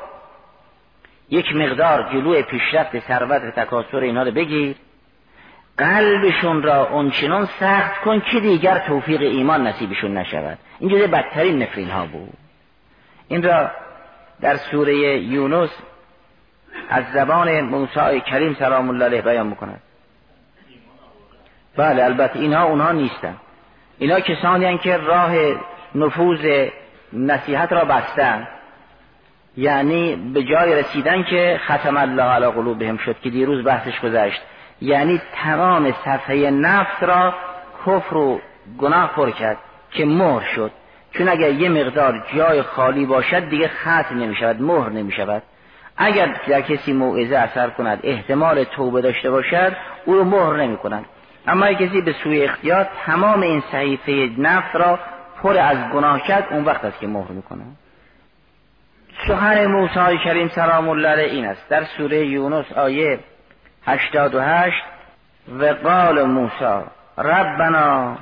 یک 1.31 1.57
مقدار 1.57 2.03
جلوی 2.13 2.43
پیشرفت 2.43 2.99
ثروت 2.99 3.43
و 3.43 3.51
تکاثر 3.51 3.97
اینا 3.99 4.23
رو 4.23 4.31
بگیر. 4.31 4.77
قلبشون 5.79 6.63
را 6.63 6.89
اونچنان 6.89 7.49
سخت 7.61 8.01
کن 8.01 8.21
که 8.21 8.41
دیگر 8.41 8.79
توفیق 8.79 9.21
ایمان 9.21 9.67
نصیبشون 9.67 10.19
نشود. 10.19 10.59
این 10.79 10.91
جزء 10.91 11.07
بدترین 11.07 11.63
نفرین 11.63 11.91
ها 11.91 12.07
بود. 12.07 12.33
این 13.29 13.43
را 13.43 13.71
در 14.41 14.57
سوره 14.57 15.19
یونس 15.19 15.71
از 16.89 17.05
زبان 17.15 17.61
موسی 17.61 18.21
کریم 18.21 18.57
سلام 18.59 18.89
الله 18.89 19.05
علیه 19.05 19.23
بیان 19.23 19.47
می‌کند. 19.47 19.81
بله 21.77 22.05
البته 22.05 22.39
اینها 22.39 22.65
اونها 22.65 22.93
نیستن. 22.93 23.37
اینا 23.99 24.21
کسانی 24.21 24.79
که 24.79 24.97
راه 24.97 25.33
نفوذ 25.95 26.69
نصیحت 27.13 27.73
را 27.73 27.85
بستن. 27.85 28.49
یعنی 29.57 30.17
به 30.17 30.43
جای 30.43 30.75
رسیدن 30.75 31.23
که 31.23 31.61
ختم 31.65 31.97
الله 31.97 32.23
علی 32.23 32.47
قلوبهم 32.47 32.97
شد 32.97 33.17
که 33.23 33.31
دیروز 33.31 33.65
بحثش 33.65 34.01
گذشت. 34.01 34.43
یعنی 34.81 35.21
تمام 35.35 35.93
صفحه 36.05 36.51
نفس 36.51 37.03
را 37.03 37.35
کفر 37.87 38.17
و 38.17 38.41
گناه 38.79 39.13
پر 39.17 39.31
کرد 39.31 39.59
که 39.91 40.05
مهر 40.05 40.45
شد. 40.55 40.71
چون 41.19 41.29
اگر 41.29 41.51
یه 41.51 41.69
مقدار 41.69 42.25
جای 42.37 42.63
خالی 42.63 43.07
باشد 43.07 43.49
دیگه 43.49 43.69
ختم 43.69 44.19
نمی 44.19 44.37
شود 44.37 44.63
مهر 44.63 44.91
نمی 44.91 45.13
شود 45.13 45.43
اگر 45.97 46.37
در 46.49 46.61
کسی 46.61 46.93
موعظه 46.93 47.37
اثر 47.37 47.71
کند 47.71 48.01
احتمال 48.03 48.65
توبه 48.65 49.01
داشته 49.01 49.31
باشد 49.31 49.77
او 50.05 50.15
رو 50.15 50.25
مهر 50.25 50.57
نمی 50.57 50.77
کند 50.77 51.05
اما 51.47 51.73
کسی 51.73 52.01
به 52.01 52.13
سوی 52.13 52.45
اختیار 52.45 52.89
تمام 53.07 53.41
این 53.41 53.63
صحیفه 53.73 54.31
نفس 54.39 54.77
را 54.77 54.99
پر 55.43 55.59
از 55.59 55.77
گناه 55.93 56.23
کرد 56.23 56.47
اون 56.51 56.65
وقت 56.65 56.85
است 56.85 57.01
که 57.01 57.07
مهر 57.07 57.31
می‌کنه. 57.31 57.65
سخن 59.29 59.67
موسی 59.67 60.19
کریم 60.25 60.49
سلام 60.49 60.89
الله 60.89 61.23
این 61.23 61.45
است. 61.45 61.69
در 61.69 61.85
سوره 61.85 62.27
یونس 62.27 62.73
آیه 62.73 63.19
88 63.87 64.85
و 65.59 65.65
قال 65.65 66.23
موسی 66.23 66.85
ربنا 67.19 68.17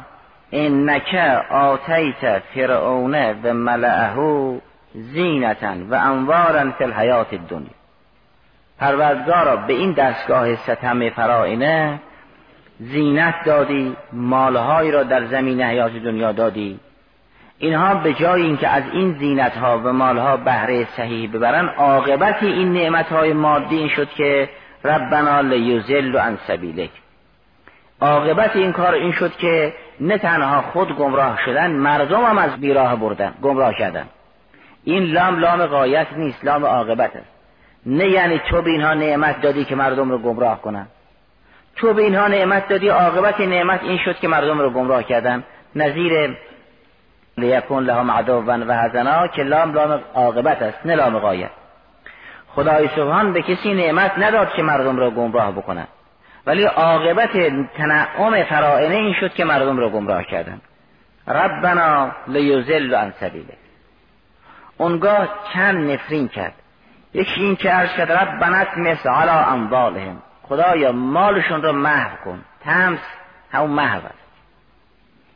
انک 0.52 1.14
آتیت 1.50 2.42
فرعون 2.54 3.14
و 3.42 3.52
ملعه 3.52 4.60
زینتا 4.94 5.74
و 5.90 5.94
انوارا 5.94 6.70
فی 6.70 6.84
الحیات 6.84 7.32
الدنیا. 7.32 7.70
پروردگارا 8.78 9.56
به 9.56 9.72
این 9.72 9.92
دستگاه 9.92 10.56
ستم 10.56 11.10
فرائنه 11.10 12.00
زینت 12.90 13.34
دادی 13.44 13.96
مالهایی 14.12 14.90
را 14.90 15.02
در 15.02 15.26
زمین 15.26 15.62
حیات 15.62 15.92
دنیا 15.92 16.32
دادی. 16.32 16.80
اینها 17.58 17.94
به 17.94 18.12
جای 18.12 18.42
اینکه 18.42 18.68
از 18.68 18.82
این 18.92 19.12
زینت 19.12 19.56
ها 19.56 19.78
و 19.78 19.92
مالها 19.92 20.36
بهره 20.36 20.84
صحیح 20.96 21.30
ببرن 21.32 21.68
عاقبت 21.68 22.42
این 22.42 22.72
نعمت 22.72 23.06
های 23.06 23.32
مادی 23.32 23.76
این 23.76 23.88
شد 23.88 24.08
که 24.08 24.48
ربنا 24.84 25.40
لیزل 25.40 26.16
عن 26.16 26.38
سبیلک. 26.46 26.90
عاقبت 28.00 28.56
این 28.56 28.72
کار 28.72 28.94
این 28.94 29.12
شد 29.12 29.36
که 29.36 29.74
نه 30.00 30.18
تنها 30.18 30.62
خود 30.62 30.96
گمراه 30.96 31.38
شدن 31.44 31.70
مردم 31.70 32.24
هم 32.24 32.38
از 32.38 32.60
بیراه 32.60 32.96
بردن 32.96 33.34
گمراه 33.42 33.74
کردن. 33.74 34.06
این 34.84 35.02
لام 35.02 35.38
لام 35.38 35.66
قایت 35.66 36.06
نیست 36.16 36.44
لام 36.44 36.64
عاقبت 36.64 37.16
است. 37.16 37.32
نه 37.86 38.08
یعنی 38.08 38.40
تو 38.50 38.62
به 38.62 38.70
اینها 38.70 38.94
نعمت 38.94 39.40
دادی 39.40 39.64
که 39.64 39.74
مردم 39.74 40.10
رو 40.10 40.18
گمراه 40.18 40.62
کنن. 40.62 40.86
تو 41.76 41.94
به 41.94 42.02
اینها 42.02 42.28
نعمت 42.28 42.68
دادی 42.68 42.88
عاقبت 42.88 43.40
نعمت 43.40 43.82
این 43.82 43.98
شد 44.04 44.16
که 44.16 44.28
مردم 44.28 44.58
رو 44.58 44.70
گمراه 44.70 45.02
کردن. 45.02 45.44
نظیر 45.74 46.36
لیکن 47.38 47.82
لهم 47.82 48.10
عدوا 48.10 48.42
و 48.68 48.74
حزنا 48.78 49.26
که 49.26 49.42
لام 49.42 49.72
لام 49.72 50.00
عاقبت 50.14 50.62
است 50.62 50.86
نه 50.86 50.94
لام 50.94 51.18
غایت. 51.18 51.50
خدای 52.54 52.88
سبحان 52.88 53.32
به 53.32 53.42
کسی 53.42 53.74
نعمت 53.74 54.12
نداد 54.18 54.52
که 54.52 54.62
مردم 54.62 54.96
را 54.96 55.10
گمراه 55.10 55.52
بکنن. 55.52 55.86
ولی 56.46 56.64
عاقبت 56.64 57.32
تنعم 57.76 58.44
فرائنه 58.44 58.94
این 58.94 59.14
شد 59.20 59.34
که 59.34 59.44
مردم 59.44 59.78
را 59.78 59.88
گمراه 59.88 60.24
کردن. 60.24 60.60
ربنا 61.28 62.10
لیزل 62.26 62.94
عن 62.94 63.12
سبیله. 63.20 63.56
اونگاه 64.78 65.28
چند 65.52 65.90
نفرین 65.90 66.28
کرد. 66.28 66.54
یکی 67.14 67.40
این 67.40 67.56
که 67.56 67.70
عرض 67.70 67.90
کرد 67.96 68.12
ربنا 68.12 68.64
مثل 68.76 69.08
علی 69.08 69.30
اموالهم 69.30 70.22
خدایا 70.52 70.92
مالشون 70.92 71.62
رو 71.62 71.72
محو 71.72 72.16
کن. 72.24 72.44
تمس 72.64 72.98
همون 73.52 73.70
محو 73.70 74.06
است. 74.06 74.32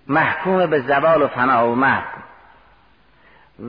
محکوم 0.06 0.66
به 0.66 0.80
زوال 0.80 1.22
و 1.22 1.28
فنا 1.28 1.70
و 1.70 1.74
محو 1.74 2.02
کن. 2.02 2.22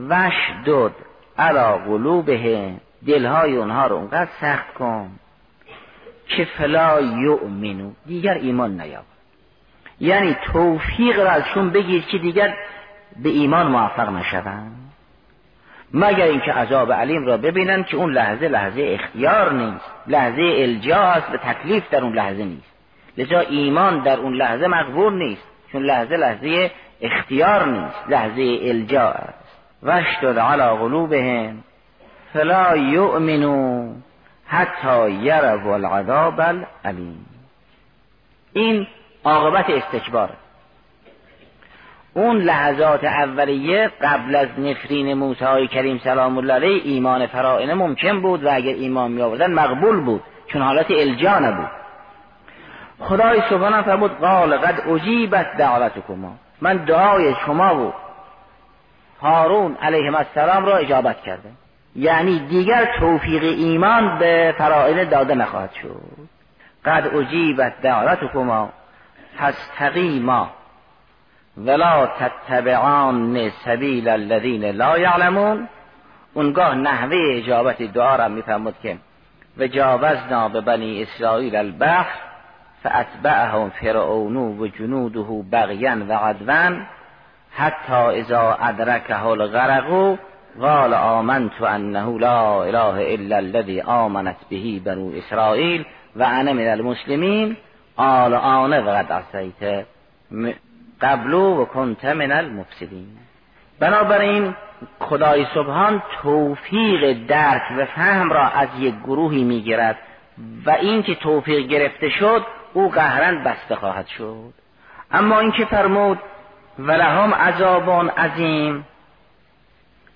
وش 0.08 0.34
دود 0.64 0.94
علا 1.38 1.78
قلوبه 1.78 2.72
دلهای 3.06 3.56
اونها 3.56 3.86
رو 3.86 3.96
اونقدر 3.96 4.30
سخت 4.40 4.74
کن 4.74 5.10
که 6.28 6.44
فلا 6.44 7.00
یؤمنو. 7.00 7.92
دیگر 8.06 8.34
ایمان 8.34 8.80
نیاب 8.80 9.04
یعنی 10.00 10.36
توفیق 10.52 11.20
را 11.20 11.30
ازشون 11.30 11.70
بگیر 11.70 12.02
که 12.02 12.18
دیگر 12.18 12.56
به 13.22 13.28
ایمان 13.28 13.66
موفق 13.66 14.08
نشوند. 14.08 14.92
مگر 15.94 16.24
اینکه 16.24 16.52
عذاب 16.52 16.92
علیم 16.92 17.26
را 17.26 17.36
ببینن 17.36 17.84
که 17.84 17.96
اون 17.96 18.12
لحظه 18.12 18.48
لحظه 18.48 18.98
اختیار 19.00 19.52
نیست. 19.52 19.84
لحظه 20.06 20.42
الجا 20.42 21.22
و 21.32 21.36
تکلیف 21.36 21.90
در 21.90 22.02
اون 22.02 22.14
لحظه 22.14 22.44
نیست. 22.44 22.72
لذا 23.18 23.40
ایمان 23.40 24.02
در 24.02 24.16
اون 24.16 24.34
لحظه 24.34 24.66
مقبول 24.66 25.12
نیست. 25.12 25.42
چون 25.72 25.82
لحظه 25.82 26.16
لحظه 26.16 26.70
اختیار 27.00 27.68
نیست. 27.68 28.08
لحظه 28.08 28.58
الجا 28.62 29.08
است. 29.08 29.38
وشتد 29.82 30.38
علی 30.38 30.78
قلوبهم 30.78 31.64
فلا 32.32 32.76
یؤمنو 32.76 33.92
حتی 34.46 35.10
یروا 35.10 35.74
العذاب 35.74 36.40
العلیم. 36.40 37.26
این 38.52 38.86
عاقبت 39.24 39.70
استکبار 39.70 40.30
اون 42.14 42.36
لحظات 42.36 43.04
اولیه 43.04 43.90
قبل 44.02 44.34
از 44.34 44.48
نفرین 44.58 45.14
موسی 45.14 45.68
کریم 45.68 46.00
سلام 46.04 46.38
الله 46.38 46.54
علیه 46.54 46.82
ایمان 46.84 47.26
فرائنه 47.26 47.74
ممکن 47.74 48.20
بود 48.20 48.44
و 48.44 48.48
اگر 48.54 48.74
ایمان 48.74 49.10
می 49.10 49.22
آوردن 49.22 49.52
مقبول 49.52 50.00
بود 50.00 50.22
چون 50.46 50.62
حالت 50.62 50.90
الجا 50.90 51.38
نبود. 51.38 51.70
خدای 53.00 53.40
سبحانه 53.50 53.82
فرمود 53.82 54.18
قال 54.18 54.56
قد 54.56 54.88
اجیبت 54.88 55.56
دعوتکما 55.56 56.32
من 56.60 56.76
دعای 56.76 57.34
شما 57.46 57.74
بود 57.74 57.94
هارون 59.22 59.76
علیه 59.82 60.18
السلام 60.18 60.66
را 60.66 60.76
اجابت 60.76 61.22
کرده 61.22 61.48
یعنی 61.96 62.38
دیگر 62.38 62.98
توفیق 63.00 63.42
ایمان 63.42 64.18
به 64.18 64.54
فرائنه 64.58 65.04
داده 65.04 65.34
نخواهد 65.34 65.70
شد. 65.82 66.00
قد 66.84 67.16
اجیبت 67.16 67.72
دعوتکما 67.82 68.68
فاستقیما. 69.38 70.48
ولا 71.66 72.06
تتبعان 72.06 73.50
سبیل 73.64 74.08
الذین 74.08 74.64
لا 74.64 74.98
یعلمون 74.98 75.68
اونگاه 76.34 76.74
نحوه 76.74 77.18
اجابت 77.30 77.82
دعا 77.82 78.16
را 78.16 78.28
میفرمود 78.28 78.74
که 78.82 78.96
و 79.58 79.66
جاوزنا 79.66 80.48
به 80.48 80.60
بنی 80.60 81.02
اسرائیل 81.02 81.56
البحر 81.56 82.14
فاتبعهم 82.82 83.70
فرعون 83.70 84.36
و 84.36 84.66
جنوده 84.66 85.44
بغیا 85.52 85.96
و 86.08 86.12
عدوا 86.12 86.76
حتی 87.50 87.92
اذا 87.92 88.58
ادرکه 88.60 89.26
الغرق 89.26 90.18
قال 90.60 90.94
آمنت 90.94 91.62
انه 91.62 92.18
لا 92.18 92.64
اله 92.64 93.14
الا 93.14 93.36
الذي 93.36 93.80
آمنت 93.80 94.36
به 94.50 94.80
بنو 94.84 95.12
اسرائیل 95.18 95.84
و 96.16 96.22
انا 96.22 96.52
من 96.52 96.68
المسلمین 96.68 97.56
آل 97.96 98.34
آن 98.34 98.72
وقد 98.86 99.12
عصیت. 99.12 99.86
قبلو 101.00 101.62
و 101.62 101.64
کنت 101.64 102.04
من 102.04 102.32
المفسدین. 102.32 103.08
بنابراین 103.80 104.54
خدای 105.00 105.46
سبحان 105.54 106.02
توفیق 106.22 107.26
درک 107.26 107.62
و 107.78 107.84
فهم 107.84 108.32
را 108.32 108.48
از 108.48 108.68
یک 108.78 108.94
گروهی 109.04 109.44
می‌گیرد 109.44 109.98
و 110.66 110.70
این 110.70 111.02
که 111.02 111.14
توفیق 111.14 111.66
گرفته 111.66 112.08
شد 112.08 112.46
او 112.72 112.88
قهرن 112.88 113.44
بسته 113.44 113.76
خواهد 113.76 114.06
شد. 114.06 114.54
اما 115.10 115.40
اینکه 115.40 115.64
فرمود 115.64 116.18
ولهم 116.78 117.34
عذابان 117.34 118.08
عظیم. 118.08 118.86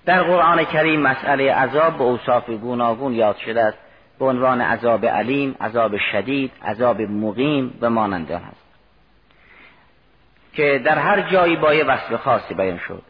در 0.05 0.23
قرآن 0.23 0.63
کریم 0.63 0.99
مسئله 0.99 1.53
عذاب 1.53 1.97
به 1.97 2.03
اوصاف 2.03 2.49
گوناگون 2.49 3.13
یاد 3.13 3.37
شده 3.37 3.61
است. 3.61 3.77
به 4.19 4.25
عنوان 4.25 4.61
عذاب 4.61 5.05
علیم 5.05 5.55
عذاب 5.61 5.97
شدید 6.11 6.51
عذاب 6.65 7.01
مقیم 7.01 7.69
به 7.81 7.89
مانند 7.89 8.31
آن 8.31 8.41
که 10.53 10.81
در 10.85 10.97
هر 10.97 11.21
جایی 11.21 11.55
با 11.55 11.73
یه 11.73 11.83
وصف 11.83 12.15
خاصی 12.15 12.53
بیان 12.53 12.77
شد. 12.77 13.01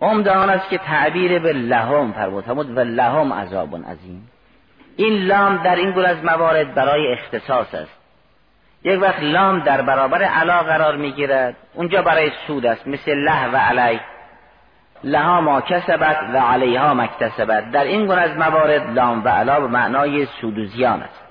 عمده 0.00 0.32
آن 0.32 0.50
است 0.50 0.68
که 0.68 0.78
تعبیر 0.78 1.38
به 1.38 1.52
لهم 1.52 2.12
فرمود. 2.12 2.76
و 2.76 2.80
لهم 2.80 3.32
عذاب 3.32 3.74
عظیم. 3.74 4.30
این 4.96 5.12
لام 5.12 5.56
در 5.56 5.76
این 5.76 5.90
گل 5.90 6.06
از 6.06 6.24
موارد 6.24 6.74
برای 6.74 7.12
اختصاص 7.12 7.74
است. 7.74 7.98
یک 8.84 9.02
وقت 9.02 9.22
لام 9.22 9.60
در 9.60 9.82
برابر 9.82 10.22
علا 10.22 10.62
قرار 10.62 10.96
می‌گیرد. 10.96 11.56
اونجا 11.74 12.02
برای 12.02 12.30
سود 12.46 12.66
است 12.66 12.86
مثل 12.86 13.14
له 13.14 13.48
و 13.52 13.56
علی. 13.56 14.00
لها 15.04 15.40
ما 15.40 15.60
کسبت 15.60 16.16
و 16.34 16.38
علیها 16.38 16.94
مکتسبت. 16.94 17.70
در 17.70 17.84
این 17.84 18.06
گونه 18.06 18.20
از 18.20 18.36
موارد 18.36 18.98
لام 18.98 19.24
و 19.24 19.28
علا 19.28 19.60
به 19.60 19.66
معنای 19.66 20.26
سود 20.40 20.58
و 20.58 20.64
زیان 20.64 21.02
است. 21.02 21.27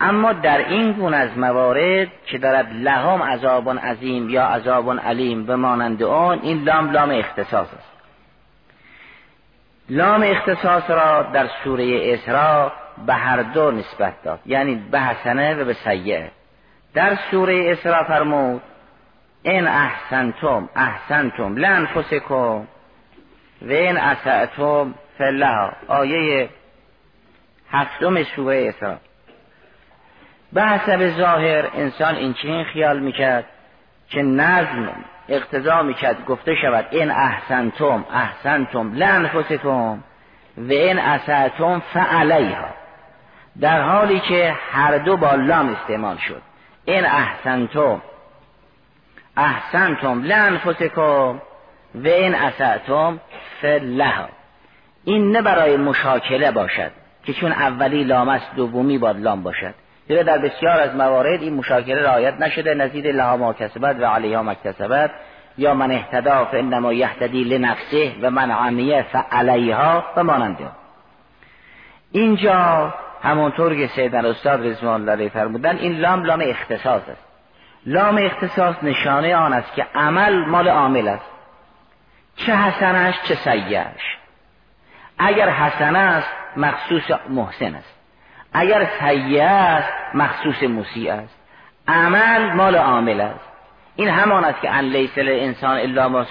اما 0.00 0.32
در 0.32 0.58
این 0.58 0.92
گونه 0.92 1.16
از 1.16 1.38
موارد 1.38 2.08
که 2.26 2.38
دارد 2.38 2.72
لهم 2.72 3.22
عذاب 3.22 3.78
عظیم 3.78 4.30
یا 4.30 4.44
عذاب 4.44 5.00
علیم 5.00 5.46
به 5.46 5.56
مانند 5.56 6.02
آن 6.02 6.40
این 6.42 6.64
لام 6.64 6.90
لام 6.90 7.10
اختصاص 7.10 7.68
است. 7.74 7.90
لام 9.88 10.22
اختصاص 10.22 10.90
را 10.90 11.22
در 11.22 11.48
سوره 11.64 12.00
اسراء 12.14 12.72
به 13.06 13.14
هر 13.14 13.42
دو 13.42 13.70
نسبت 13.70 14.22
داد. 14.22 14.40
یعنی 14.46 14.74
به 14.90 15.00
حسنه 15.00 15.54
و 15.54 15.64
به 15.64 15.72
سیعه 15.72 16.30
در 16.94 17.18
سوره 17.30 17.70
اسراء 17.70 18.04
فرمود 18.04 18.62
این 19.42 19.66
احسنتم 19.66 20.68
احسنتم 20.76 21.56
لانفسکم 21.56 22.66
و 23.62 23.70
این 23.70 23.96
اسعتم 23.96 24.94
فلها. 25.18 25.72
آیه 25.88 26.48
هفتم 27.70 28.22
سوره 28.22 28.68
اسراء. 28.68 28.96
به 30.52 30.62
حسب 30.62 31.08
ظاهر 31.08 31.70
انسان 31.74 32.14
این 32.14 32.34
چنین 32.34 32.64
خیال 32.64 33.00
می‌کرد 33.00 33.44
که 34.08 34.22
نظم 34.22 34.88
اقتضا 35.28 35.82
می‌کرد 35.82 36.24
گفته 36.24 36.54
شود 36.54 36.86
این 36.90 37.10
احسنتم 37.10 38.04
احسنتم 38.12 38.94
لانفسکم 38.94 40.02
و 40.56 40.72
این 40.72 40.98
اسعتم 40.98 41.82
فعلیها. 41.94 42.68
در 43.60 43.82
حالی 43.82 44.20
که 44.20 44.54
هر 44.72 44.98
دو 44.98 45.16
با 45.16 45.34
لام 45.34 45.68
استعمال 45.68 46.16
شد. 46.16 46.42
این 46.84 47.04
احسنتم 47.04 48.02
احسنتم 49.36 50.22
لانفسکم 50.22 51.40
و 51.94 52.08
این 52.08 52.34
اسعتم 52.34 53.20
فلها 53.62 54.28
این 55.04 55.32
نه 55.32 55.42
برای 55.42 55.76
مشاکله 55.76 56.50
باشد 56.50 56.90
که 57.24 57.32
چون 57.32 57.52
اولی 57.52 58.04
لام 58.04 58.28
است 58.28 58.54
دومی 58.56 58.98
باد 58.98 59.20
لام 59.20 59.42
باشد. 59.42 59.74
زیرا 60.10 60.22
در 60.22 60.38
بسیار 60.38 60.80
از 60.80 60.94
موارد 60.94 61.42
این 61.42 61.54
مشاکله 61.54 62.02
رعایت 62.02 62.34
نشده 62.40 62.74
نزید 62.74 63.06
لها 63.06 63.36
ما 63.36 63.52
کسبت 63.52 63.96
و 64.00 64.04
علیها 64.04 64.42
مکتسبت 64.42 65.10
یا 65.58 65.74
من 65.74 65.90
اهتدا 65.90 66.44
فانما 66.44 66.92
یهتدی 66.92 67.44
لنفسه 67.44 68.12
و 68.22 68.30
من 68.30 68.50
عمیه 68.50 69.02
فعلیها 69.02 70.04
و 70.16 70.24
ماننده. 70.24 70.68
اینجا 72.12 72.94
همونطور 73.22 73.76
که 73.76 73.86
سیدن 73.86 74.26
استاد 74.26 74.66
رضوان 74.66 75.08
الله 75.08 75.28
فرمودن 75.28 75.76
این 75.76 75.92
لام 75.92 76.24
لام 76.24 76.40
اختصاص 76.40 77.02
است. 77.08 77.24
لام 77.86 78.18
اختصاص 78.18 78.74
نشانه 78.82 79.36
آن 79.36 79.52
است 79.52 79.74
که 79.74 79.86
عمل 79.94 80.44
مال 80.44 80.68
عامل 80.68 81.08
است. 81.08 81.30
چه 82.36 82.56
حسنش 82.56 83.14
چه 83.22 83.34
سیعش 83.34 84.16
اگر 85.18 85.48
حسن 85.48 85.96
است 85.96 86.28
مخصوص 86.56 87.02
محسن 87.28 87.74
است. 87.74 87.99
اگر 88.52 88.88
سیعه 89.00 89.44
است 89.44 89.92
مخصوص 90.14 90.62
مسیع 90.62 91.14
است. 91.14 91.36
عمل 91.88 92.52
مال 92.52 92.76
عامل 92.76 93.20
است. 93.20 93.50
این 93.96 94.08
همان 94.08 94.44
است 94.44 94.60
که 94.60 94.70
ان 94.70 94.84
لیس 94.84 95.18
انسان 95.18 95.76
الا 95.76 96.08
ما 96.08 96.26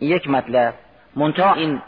یک 0.00 0.30
مطلب 0.30 0.74
منتها 1.16 1.54
این 1.54 1.82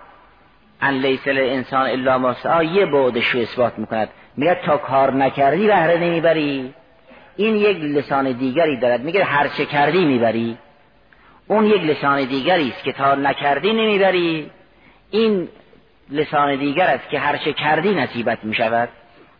ان 0.82 0.94
لیس 0.94 1.20
انسان 1.26 1.86
الا 1.86 2.18
ما 2.18 2.34
یه 2.62 2.86
بعدش 2.86 3.26
رو 3.26 3.40
اثبات 3.40 3.78
می‌کند. 3.78 4.08
میگه 4.36 4.60
تا 4.66 4.76
کار 4.76 5.14
نکردی 5.14 5.66
بهره 5.66 5.98
نمی‌بری. 5.98 6.74
این 7.36 7.56
یک 7.56 7.76
لسان 7.76 8.32
دیگری 8.32 8.76
دارد. 8.76 9.00
میگه 9.00 9.24
هر 9.24 9.48
چه 9.48 9.66
کردی 9.66 10.04
می‌بری. 10.04 10.58
اون 11.46 11.66
یک 11.66 11.82
لسان 11.82 12.24
دیگری 12.24 12.68
است 12.68 12.84
که 12.84 12.92
تا 12.92 13.14
نکردی 13.14 13.72
نمی‌بری. 13.72 14.50
این 15.10 15.48
لسان 16.10 16.56
دیگر 16.56 16.86
است 16.86 17.08
که 17.08 17.18
هر 17.18 17.36
چه 17.36 17.52
کردی 17.52 17.94
نصیبت 17.94 18.44
می‌شود. 18.44 18.88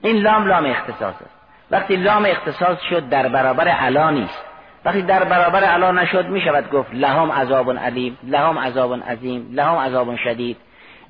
این 0.03 0.17
لام 0.17 0.47
لام 0.47 0.67
اختصاص 0.67 1.15
است. 1.15 1.41
وقتی 1.71 1.97
لام 1.97 2.25
اختصاص 2.25 2.79
شد 2.91 3.09
در 3.09 3.29
برابر 3.29 3.69
علا 3.69 4.11
نیست. 4.11 4.45
وقتی 4.85 5.03
در 5.03 5.25
برابر 5.25 5.65
علا 5.65 5.93
نشد 5.93 6.27
می 6.27 6.41
شود 6.41 6.71
گفت 6.71 6.95
لهم 6.95 7.33
عذاب 7.33 7.79
علیم 7.79 8.19
لهم 8.25 8.59
عذاب 8.59 9.03
عظیم 9.11 9.49
لهم 9.53 9.77
عذاب 9.77 10.17
شدید. 10.17 10.57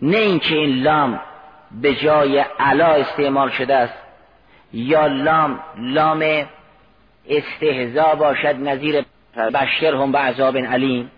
نه 0.02 0.16
اینکه 0.16 0.54
این 0.54 0.82
لام 0.82 1.20
به 1.82 1.94
جای 1.94 2.44
علا 2.58 2.86
استعمال 2.86 3.50
شده 3.50 3.76
است 3.76 3.94
یا 4.72 5.06
لام 5.06 5.60
لام 5.76 6.46
استهزا 7.28 8.14
باشد 8.14 8.56
نظیر 8.60 9.04
بشر 9.54 9.94
هم 9.94 10.12
به 10.12 10.18
عذاب 10.18 10.56
علیم. 10.56 11.10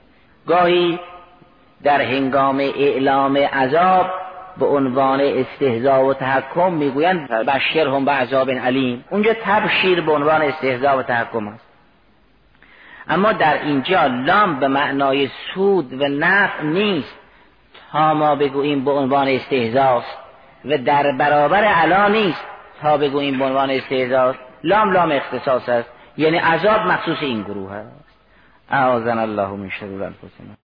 گاهی 0.46 0.98
در 1.82 2.00
هنگام 2.00 2.58
اعلام 2.58 3.36
عذاب 3.36 4.06
به 4.58 4.66
عنوان 4.66 5.20
استهزا 5.20 6.04
و 6.04 6.14
تحکم 6.14 6.72
می‌گویند 6.72 7.28
بشر 7.28 7.88
هم 7.88 8.04
به 8.04 8.12
عذاب 8.12 8.50
علیم. 8.50 9.04
اونجا 9.10 9.34
تبشیر 9.44 10.00
به 10.00 10.12
عنوان 10.12 10.42
استهزا 10.42 10.98
و 10.98 11.02
تحکم 11.02 11.48
است. 11.48 11.64
اما 13.08 13.32
در 13.32 13.62
اینجا 13.62 14.06
لام 14.06 14.60
به 14.60 14.68
معنای 14.68 15.30
سود 15.54 16.02
و 16.02 16.08
نفع 16.08 16.62
نیست. 16.62 17.14
تا 17.92 18.14
ما 18.14 18.34
بگوییم 18.34 18.84
به 18.84 18.90
عنوان 18.90 19.28
استهزاست 19.28 20.18
و 20.64 20.78
در 20.78 21.12
برابر 21.12 21.64
علا 21.64 22.08
نیست. 22.08 22.44
تا 22.82 22.96
بگوییم 22.96 23.38
به 23.38 23.44
عنوان 23.44 23.70
استهزاست 23.70 24.38
لام 24.64 24.92
لام 24.92 25.12
اختصاص 25.12 25.68
است. 25.68 25.88
یعنی 26.16 26.38
عذاب 26.38 26.80
مخصوص 26.80 27.18
این 27.20 27.42
گروه 27.42 27.72
است. 27.72 28.18
اعاذنا 28.70 29.22
الله 29.22 29.48
من 29.48 29.70
شرور 29.70 30.02
انفسنا 30.02 30.61